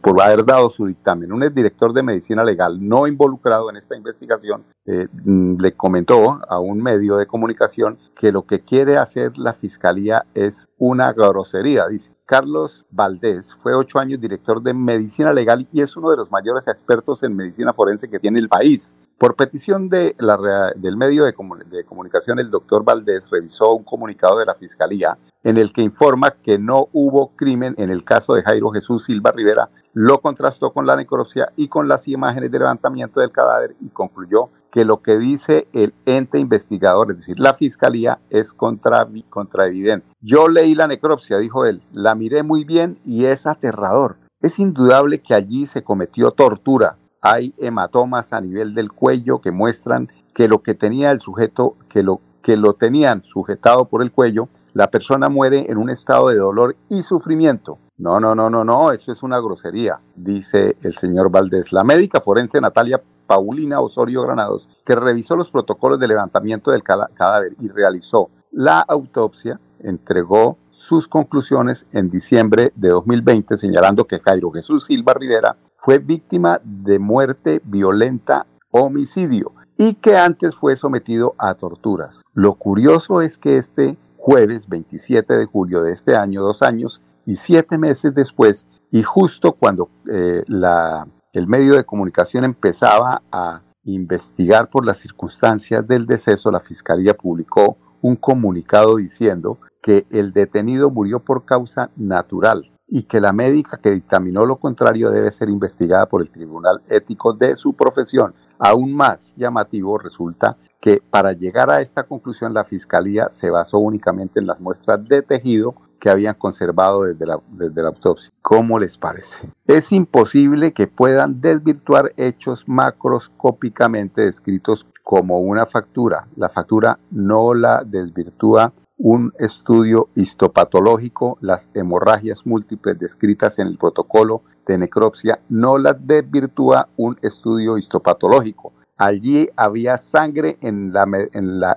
por 0.00 0.20
haber 0.20 0.44
dado 0.44 0.70
su 0.70 0.86
dictamen. 0.86 1.32
Un 1.32 1.52
director 1.52 1.92
de 1.92 2.02
medicina 2.02 2.44
legal 2.44 2.78
no 2.80 3.06
involucrado 3.06 3.68
en 3.70 3.76
esta 3.76 3.96
investigación 3.96 4.64
mm, 4.86 5.60
le 5.60 5.72
comentó 5.72 6.40
a 6.48 6.58
un 6.58 6.82
medio 6.82 7.16
de 7.16 7.26
comunicación 7.26 7.98
que 8.16 8.32
lo 8.32 8.46
que 8.46 8.60
quiere 8.60 8.96
hacer 8.96 9.36
la 9.36 9.52
fiscalía 9.52 10.24
es 10.34 10.68
una 10.78 11.12
grosería, 11.12 11.86
dice. 11.88 12.12
Carlos 12.24 12.86
Valdés 12.90 13.54
fue 13.62 13.74
ocho 13.74 13.98
años 13.98 14.18
director 14.18 14.62
de 14.62 14.72
medicina 14.72 15.34
legal 15.34 15.68
y 15.70 15.82
es 15.82 15.96
uno 15.98 16.08
de 16.10 16.16
los 16.16 16.30
mayores 16.30 16.66
expertos 16.66 17.22
en 17.24 17.36
medicina 17.36 17.74
forense 17.74 18.08
que 18.08 18.18
tiene 18.18 18.38
el 18.38 18.48
país. 18.48 18.96
Por 19.18 19.36
petición 19.36 19.90
de 19.90 20.16
la, 20.18 20.72
del 20.74 20.96
medio 20.96 21.24
de, 21.24 21.34
de 21.70 21.84
comunicación, 21.84 22.38
el 22.38 22.50
doctor 22.50 22.84
Valdés 22.84 23.28
revisó 23.28 23.74
un 23.74 23.84
comunicado 23.84 24.38
de 24.38 24.46
la 24.46 24.54
Fiscalía 24.54 25.18
en 25.44 25.58
el 25.58 25.72
que 25.72 25.82
informa 25.82 26.30
que 26.30 26.58
no 26.58 26.88
hubo 26.92 27.32
crimen 27.36 27.74
en 27.78 27.90
el 27.90 28.04
caso 28.04 28.34
de 28.34 28.42
Jairo 28.42 28.70
Jesús 28.70 29.04
Silva 29.04 29.32
Rivera, 29.32 29.70
lo 29.92 30.20
contrastó 30.20 30.72
con 30.72 30.86
la 30.86 30.96
necropsia 30.96 31.52
y 31.56 31.68
con 31.68 31.88
las 31.88 32.08
imágenes 32.08 32.50
de 32.50 32.58
levantamiento 32.58 33.20
del 33.20 33.32
cadáver 33.32 33.76
y 33.80 33.88
concluyó 33.88 34.50
que 34.70 34.84
lo 34.86 35.02
que 35.02 35.18
dice 35.18 35.68
el 35.72 35.92
ente 36.06 36.38
investigador, 36.38 37.10
es 37.10 37.18
decir, 37.18 37.38
la 37.38 37.52
fiscalía, 37.52 38.20
es 38.30 38.54
contra, 38.54 39.06
contraevidente. 39.28 40.06
Yo 40.22 40.48
leí 40.48 40.74
la 40.74 40.86
necropsia, 40.86 41.38
dijo 41.38 41.66
él, 41.66 41.82
la 41.92 42.14
miré 42.14 42.42
muy 42.42 42.64
bien 42.64 42.98
y 43.04 43.26
es 43.26 43.46
aterrador. 43.46 44.16
Es 44.40 44.58
indudable 44.58 45.20
que 45.20 45.34
allí 45.34 45.66
se 45.66 45.84
cometió 45.84 46.30
tortura. 46.30 46.96
Hay 47.20 47.54
hematomas 47.58 48.32
a 48.32 48.40
nivel 48.40 48.74
del 48.74 48.90
cuello 48.90 49.40
que 49.40 49.52
muestran 49.52 50.10
que 50.32 50.48
lo 50.48 50.62
que 50.62 50.74
tenía 50.74 51.10
el 51.10 51.20
sujeto, 51.20 51.76
que 51.88 52.02
lo 52.02 52.20
que 52.40 52.56
lo 52.56 52.72
tenían 52.72 53.22
sujetado 53.22 53.84
por 53.84 54.02
el 54.02 54.10
cuello, 54.10 54.48
la 54.74 54.90
persona 54.90 55.28
muere 55.28 55.70
en 55.70 55.78
un 55.78 55.90
estado 55.90 56.28
de 56.28 56.36
dolor 56.36 56.76
y 56.88 57.02
sufrimiento. 57.02 57.78
No, 57.98 58.18
no, 58.20 58.34
no, 58.34 58.50
no, 58.50 58.64
no, 58.64 58.92
eso 58.92 59.12
es 59.12 59.22
una 59.22 59.38
grosería, 59.38 60.00
dice 60.16 60.76
el 60.82 60.94
señor 60.94 61.30
Valdés. 61.30 61.72
La 61.72 61.84
médica 61.84 62.20
forense 62.20 62.60
Natalia 62.60 63.02
Paulina 63.26 63.80
Osorio 63.80 64.22
Granados, 64.22 64.68
que 64.84 64.96
revisó 64.96 65.36
los 65.36 65.50
protocolos 65.50 66.00
de 66.00 66.08
levantamiento 66.08 66.70
del 66.70 66.82
cadáver 66.82 67.54
y 67.60 67.68
realizó 67.68 68.30
la 68.50 68.80
autopsia, 68.80 69.60
entregó 69.80 70.58
sus 70.70 71.06
conclusiones 71.06 71.86
en 71.92 72.10
diciembre 72.10 72.72
de 72.74 72.88
2020, 72.88 73.56
señalando 73.56 74.06
que 74.06 74.20
Jairo 74.20 74.50
Jesús 74.50 74.84
Silva 74.84 75.14
Rivera 75.14 75.56
fue 75.76 75.98
víctima 75.98 76.60
de 76.64 76.98
muerte 76.98 77.60
violenta 77.64 78.46
homicidio 78.70 79.52
y 79.76 79.94
que 79.94 80.16
antes 80.16 80.54
fue 80.54 80.76
sometido 80.76 81.34
a 81.38 81.54
torturas. 81.54 82.22
Lo 82.34 82.54
curioso 82.54 83.20
es 83.20 83.38
que 83.38 83.56
este 83.56 83.96
jueves 84.22 84.68
27 84.68 85.36
de 85.36 85.46
julio 85.46 85.82
de 85.82 85.92
este 85.92 86.14
año, 86.14 86.42
dos 86.42 86.62
años 86.62 87.02
y 87.26 87.34
siete 87.34 87.76
meses 87.76 88.14
después, 88.14 88.68
y 88.92 89.02
justo 89.02 89.50
cuando 89.50 89.88
eh, 90.08 90.44
la, 90.46 91.08
el 91.32 91.48
medio 91.48 91.74
de 91.74 91.84
comunicación 91.84 92.44
empezaba 92.44 93.22
a 93.32 93.62
investigar 93.82 94.70
por 94.70 94.86
las 94.86 94.98
circunstancias 94.98 95.86
del 95.88 96.06
deceso, 96.06 96.52
la 96.52 96.60
Fiscalía 96.60 97.14
publicó 97.14 97.76
un 98.00 98.14
comunicado 98.14 98.96
diciendo 98.96 99.58
que 99.82 100.06
el 100.10 100.32
detenido 100.32 100.88
murió 100.88 101.18
por 101.18 101.44
causa 101.44 101.90
natural 101.96 102.70
y 102.86 103.02
que 103.04 103.20
la 103.20 103.32
médica 103.32 103.78
que 103.78 103.90
dictaminó 103.90 104.46
lo 104.46 104.56
contrario 104.56 105.10
debe 105.10 105.32
ser 105.32 105.48
investigada 105.48 106.06
por 106.06 106.22
el 106.22 106.30
Tribunal 106.30 106.80
Ético 106.88 107.32
de 107.32 107.56
su 107.56 107.72
profesión. 107.72 108.34
Aún 108.58 108.94
más 108.94 109.34
llamativo 109.36 109.98
resulta 109.98 110.56
que 110.82 111.00
para 111.10 111.32
llegar 111.32 111.70
a 111.70 111.80
esta 111.80 112.02
conclusión 112.02 112.52
la 112.52 112.64
Fiscalía 112.64 113.30
se 113.30 113.50
basó 113.50 113.78
únicamente 113.78 114.40
en 114.40 114.48
las 114.48 114.58
muestras 114.58 115.08
de 115.08 115.22
tejido 115.22 115.76
que 116.00 116.10
habían 116.10 116.34
conservado 116.34 117.04
desde 117.04 117.24
la, 117.24 117.38
desde 117.52 117.80
la 117.80 117.88
autopsia. 117.90 118.32
¿Cómo 118.42 118.80
les 118.80 118.98
parece? 118.98 119.48
Es 119.68 119.92
imposible 119.92 120.72
que 120.72 120.88
puedan 120.88 121.40
desvirtuar 121.40 122.12
hechos 122.16 122.68
macroscópicamente 122.68 124.22
descritos 124.22 124.88
como 125.04 125.38
una 125.38 125.66
factura. 125.66 126.26
La 126.34 126.48
factura 126.48 126.98
no 127.12 127.54
la 127.54 127.84
desvirtúa 127.86 128.72
un 128.98 129.32
estudio 129.38 130.08
histopatológico, 130.16 131.38
las 131.40 131.70
hemorragias 131.74 132.44
múltiples 132.44 132.98
descritas 132.98 133.60
en 133.60 133.68
el 133.68 133.78
protocolo 133.78 134.42
de 134.66 134.78
necropsia 134.78 135.38
no 135.48 135.78
las 135.78 136.04
desvirtúa 136.04 136.88
un 136.96 137.16
estudio 137.22 137.78
histopatológico. 137.78 138.72
Allí 138.96 139.48
había 139.56 139.98
sangre 139.98 140.58
en, 140.60 140.92
la, 140.92 141.06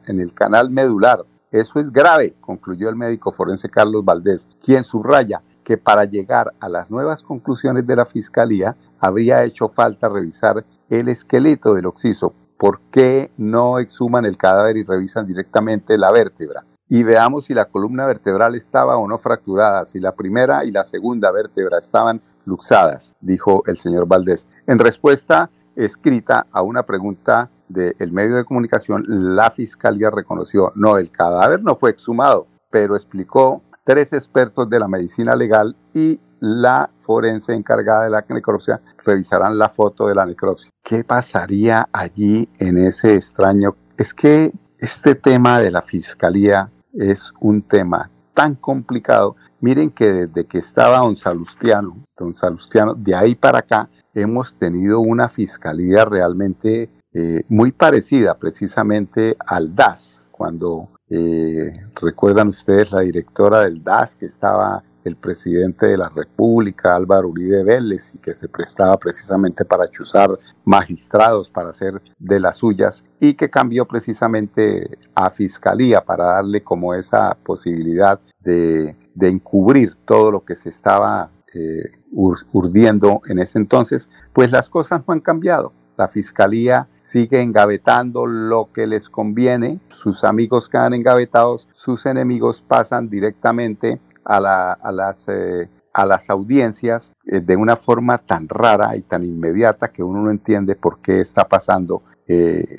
en, 0.06 0.21
el 0.21 0.34
canal 0.34 0.69
medular. 0.69 1.25
Eso 1.51 1.80
es 1.80 1.91
grave, 1.91 2.36
concluyó 2.41 2.89
el 2.89 2.95
médico 2.95 3.32
forense 3.32 3.69
Carlos 3.69 4.04
Valdés, 4.04 4.47
quien 4.63 4.84
subraya 4.84 5.41
que 5.63 5.78
para 5.78 6.06
llegar 6.06 6.54
a 6.60 6.69
las 6.69 6.91
nuevas 6.91 7.23
conclusiones 7.23 7.88
de 7.88 7.95
la 7.95 8.06
Fiscalía 8.06 8.75
habría 8.99 9.43
hecho 9.43 9.67
falta 9.69 10.10
revisar 10.10 10.65
el 10.89 11.08
esqueleto 11.08 11.73
del 11.73 11.88
occiso. 11.88 12.34
¿Por 12.58 12.80
qué 12.91 13.32
no 13.38 13.80
exhuman 13.80 14.25
el 14.25 14.38
cadáver 14.38 14.78
y 14.78 14.84
revisan 14.84 15.25
directamente 15.25 15.97
la 15.97 16.12
vértebra? 16.12 16.65
y 16.88 17.04
veamos 17.04 17.45
si 17.45 17.54
la 17.54 17.65
columna 17.65 18.06
vertebral 18.06 18.56
estaba 18.56 18.97
o 18.97 19.08
no 19.08 19.17
fracturada, 19.17 19.86
si 19.86 19.99
la 19.99 20.13
primera 20.13 20.65
y 20.65 20.71
la 20.71 20.84
segunda 20.84 21.32
vértebra 21.32 21.80
estaban 21.80 22.21
luxadas, 22.45 23.15
dijo 23.21 23.63
el 23.65 23.78
señor 23.78 24.08
Valdés. 24.08 24.47
En 24.67 24.80
respuesta 24.80 25.49
escrita 25.75 26.47
a 26.51 26.61
una 26.61 26.83
pregunta 26.83 27.49
del 27.67 28.11
medio 28.11 28.35
de 28.35 28.45
comunicación, 28.45 29.03
la 29.07 29.49
fiscalía 29.51 30.09
reconoció, 30.11 30.71
no, 30.75 30.97
el 30.97 31.09
cadáver 31.09 31.63
no 31.63 31.75
fue 31.75 31.89
exhumado, 31.89 32.47
pero 32.69 32.95
explicó 32.95 33.63
tres 33.83 34.13
expertos 34.13 34.69
de 34.69 34.79
la 34.79 34.88
medicina 34.88 35.35
legal 35.35 35.75
y 35.93 36.19
la 36.39 36.89
forense 36.97 37.53
encargada 37.53 38.03
de 38.03 38.09
la 38.09 38.25
necropsia 38.27 38.81
revisarán 39.03 39.57
la 39.57 39.69
foto 39.69 40.07
de 40.07 40.15
la 40.15 40.25
necropsia. 40.25 40.69
¿Qué 40.83 41.03
pasaría 41.03 41.88
allí 41.91 42.49
en 42.59 42.77
ese 42.77 43.15
extraño? 43.15 43.75
Es 43.97 44.13
que 44.13 44.51
este 44.77 45.15
tema 45.15 45.59
de 45.59 45.71
la 45.71 45.81
fiscalía 45.81 46.69
es 46.93 47.33
un 47.39 47.61
tema 47.61 48.11
tan 48.33 48.55
complicado. 48.55 49.35
Miren 49.65 49.89
que 49.89 50.13
desde 50.13 50.45
que 50.45 50.60
estaba 50.60 50.99
don 50.99 51.15
Salustiano, 51.15 52.06
don 52.15 52.36
Salustiano, 52.36 52.93
de 52.93 53.15
ahí 53.15 53.34
para 53.34 53.58
acá 53.58 53.89
hemos 54.13 54.56
tenido 54.58 54.99
una 54.99 55.28
fiscalía 55.28 56.06
realmente 56.06 56.91
eh, 57.12 57.41
muy 57.49 57.71
parecida 57.71 58.38
precisamente 58.38 59.36
al 59.39 59.73
DAS, 59.73 60.30
cuando 60.32 60.89
eh, 61.10 61.73
recuerdan 61.99 62.49
ustedes 62.49 62.91
la 62.91 62.99
directora 62.99 63.62
del 63.62 63.84
DAS 63.84 64.15
que 64.15 64.28
estaba 64.28 64.84
el 65.04 65.15
presidente 65.15 65.88
de 65.88 65.97
la 65.97 66.10
República, 66.10 66.95
Álvaro 66.95 67.30
Uribe 67.30 67.63
Vélez, 67.63 68.13
y 68.13 68.19
que 68.19 68.36
se 68.36 68.47
prestaba 68.47 68.97
precisamente 68.97 69.65
para 69.65 69.88
chuzar 69.88 70.38
magistrados, 70.63 71.49
para 71.49 71.69
hacer 71.69 72.04
de 72.19 72.39
las 72.39 72.58
suyas, 72.58 73.04
y 73.19 73.34
que 73.34 73.49
cambió 73.49 73.86
precisamente 73.86 74.99
a 75.15 75.32
fiscalía 75.32 76.01
para 76.01 76.25
darle 76.25 76.62
como 76.62 76.93
esa 76.93 77.36
posibilidad 77.43 78.19
de, 78.41 78.95
encubrir 79.19 79.95
todo 80.06 80.32
lo 80.32 80.45
que 80.45 80.56
se 80.56 80.69
estaba 80.69 81.32
eh, 81.54 81.91
urdiendo 82.12 83.21
en 83.28 83.39
ese 83.39 83.58
entonces, 83.58 84.10
pues 84.34 84.51
las 84.51 84.69
cosas 84.69 85.01
no 85.08 85.13
han 85.13 85.21
cambiado. 85.21 85.73
La 85.97 86.10
fiscalía 86.10 86.89
sigue 86.99 87.41
engavetando 87.41 88.25
lo 88.25 88.71
que 88.73 88.86
les 88.88 89.10
conviene, 89.10 89.80
sus 89.88 90.25
amigos 90.25 90.67
quedan 90.69 90.93
engavetados, 90.93 91.69
sus 91.73 92.06
enemigos 92.06 92.62
pasan 92.62 93.10
directamente 93.10 94.01
a, 94.25 94.41
las, 94.41 95.25
eh, 95.30 95.69
las 95.93 96.30
audiencias 96.30 97.13
eh, 97.25 97.39
de 97.39 97.56
una 97.56 97.78
forma 97.78 98.17
tan 98.17 98.49
rara 98.49 98.97
y 98.97 99.01
tan 99.04 99.23
inmediata 99.23 99.93
que 99.93 100.04
uno 100.04 100.21
no 100.21 100.32
entiende 100.32 100.75
por 100.75 100.99
qué 100.99 101.21
está 101.21 101.47
pasando 101.47 102.04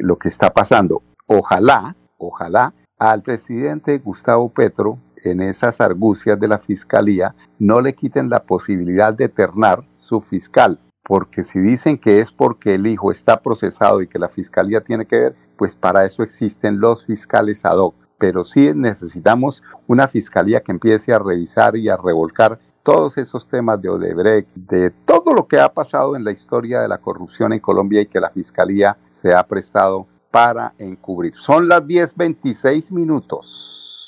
lo 0.01 0.19
que 0.19 0.29
está 0.29 0.53
pasando. 0.53 1.03
Ojalá, 1.27 1.97
ojalá 2.19 2.75
al 2.99 3.23
presidente 3.23 3.99
Gustavo 3.99 4.49
Petro 4.51 4.99
en 5.31 5.41
esas 5.41 5.81
argucias 5.81 6.39
de 6.39 6.49
la 6.49 6.59
fiscalía 6.59 7.35
no 7.59 7.81
le 7.81 7.95
quiten 7.95 8.29
la 8.29 8.45
posibilidad 8.45 9.13
de 9.13 9.29
ternar 9.29 9.85
su 9.97 10.21
fiscal, 10.21 10.79
porque 11.03 11.43
si 11.43 11.61
dicen 11.61 11.99
que 11.99 12.21
es 12.21 12.33
porque 12.33 12.75
el 12.75 12.87
hijo 12.87 13.11
está 13.13 13.41
procesado 13.41 14.03
y 14.03 14.09
que 14.09 14.19
la 14.19 14.29
fiscalía 14.29 14.81
tiene 14.81 15.07
que 15.07 15.21
ver, 15.21 15.37
pues 15.57 15.77
para 15.77 16.05
eso 16.05 16.23
existen 16.23 16.81
los 16.81 17.05
fiscales 17.05 17.65
ad 17.65 17.79
hoc 17.79 17.95
pero 18.19 18.45
sí 18.45 18.73
necesitamos 18.75 19.63
una 19.87 20.09
fiscalía 20.09 20.63
que 20.63 20.73
empiece 20.73 21.13
a 21.13 21.19
revisar 21.19 21.77
y 21.77 21.89
a 21.89 21.97
revolcar 21.97 22.59
todos 22.83 23.19
esos 23.19 23.49
temas 23.49 23.83
de 23.83 23.89
Odebrecht, 23.89 24.49
de 24.55 24.91
todo 24.91 25.35
lo 25.35 25.49
que 25.49 25.59
ha 25.59 25.73
pasado 25.73 26.15
en 26.15 26.25
la 26.25 26.31
historia 26.31 26.81
de 26.81 26.89
la 26.89 26.99
corrupción 26.99 27.53
en 27.53 27.61
Colombia 27.61 28.01
y 28.01 28.07
que 28.07 28.21
la 28.21 28.31
fiscalía 28.31 28.97
se 29.11 29.35
ha 29.35 29.43
prestado 29.47 30.07
para 30.31 30.73
encubrir. 30.79 31.35
Son 31.35 31.67
las 31.67 31.83
10:26 31.83 32.93
minutos. 32.93 34.06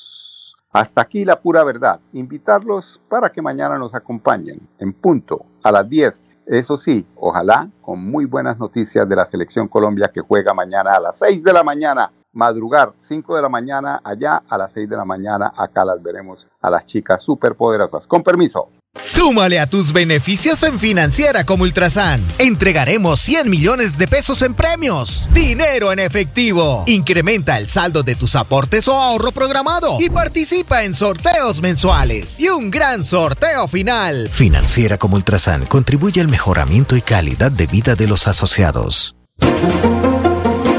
Hasta 0.71 1.03
aquí 1.03 1.25
la 1.25 1.41
pura 1.41 1.65
verdad. 1.65 2.01
Invitarlos 2.13 3.01
para 3.09 3.31
que 3.31 3.43
mañana 3.43 3.79
nos 3.79 3.95
acompañen 3.95 4.61
en 4.79 4.93
punto 4.93 5.47
a 5.63 5.73
las 5.73 5.89
10. 5.89 6.23
Eso 6.47 6.77
sí, 6.77 7.07
ojalá 7.17 7.69
con 7.83 8.03
muy 8.05 8.25
buenas 8.25 8.59
noticias 8.59 9.09
de 9.09 9.17
la 9.17 9.25
selección 9.25 9.69
Colombia 9.69 10.11
que 10.13 10.21
juega 10.21 10.55
mañana 10.55 10.95
a 10.95 11.01
las 11.01 11.19
6 11.19 11.43
de 11.43 11.53
la 11.53 11.63
mañana 11.63 12.11
madrugar 12.33 12.93
5 12.97 13.37
de 13.37 13.43
la 13.43 13.49
mañana 13.49 14.01
allá, 14.05 14.43
a 14.49 14.59
las 14.59 14.73
6 14.73 14.89
de 14.89 14.97
la 14.97 15.05
mañana 15.05 15.53
acá 15.57 15.85
las 15.85 16.03
veremos 16.03 16.49
a 16.61 16.71
las 16.71 16.85
chicas 16.85 17.23
superpoderosas. 17.23 18.07
Con 18.07 18.23
permiso. 18.23 18.69
Súmale 19.01 19.61
a 19.61 19.67
tus 19.67 19.93
beneficios 19.93 20.63
en 20.65 20.79
Financiera 20.79 21.45
como 21.45 21.63
Ultrasan. 21.63 22.21
Entregaremos 22.39 23.21
100 23.21 23.49
millones 23.49 23.97
de 23.97 24.09
pesos 24.09 24.43
en 24.43 24.55
premios. 24.55 25.29
Dinero 25.33 25.93
en 25.93 25.99
efectivo. 25.99 26.85
Incrementa 26.87 27.59
el 27.59 27.69
saldo 27.69 28.03
de 28.03 28.17
tus 28.17 28.35
aportes 28.35 28.89
o 28.89 28.95
ahorro 28.95 29.31
programado 29.31 29.99
y 30.01 30.11
participa 30.11 30.85
en 30.85 30.95
sorteos 30.95 31.63
mensuales. 31.63 32.41
Y 32.41 32.49
un 32.49 32.71
gran 32.71 33.05
sorteo 33.05 33.69
final. 33.69 34.29
Financiera 34.31 34.99
como 34.99 35.17
Ultrasan 35.17 35.67
contribuye 35.67 36.21
al 36.21 36.29
mejoramiento 36.29 36.97
y 36.97 37.01
calidad 37.01 37.53
de 37.53 37.67
vida 37.67 37.95
de 37.95 38.09
los 38.09 38.27
asociados. 38.27 39.15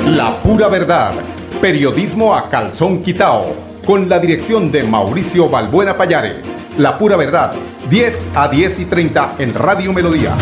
La 0.06 0.40
pura 0.42 0.68
verdad 0.68 1.14
Periodismo 1.62 2.34
a 2.34 2.50
calzón 2.50 3.04
quitao, 3.04 3.54
con 3.86 4.08
la 4.08 4.18
dirección 4.18 4.72
de 4.72 4.82
Mauricio 4.84 5.50
Balbuena 5.50 5.98
Payares. 5.98 6.38
La 6.78 6.98
pura 6.98 7.18
verdad, 7.18 7.52
10 7.90 8.26
a 8.36 8.48
10 8.48 8.80
y 8.80 8.86
30 8.86 9.36
en 9.40 9.54
Radio 9.56 9.92
Melodía. 9.92 10.36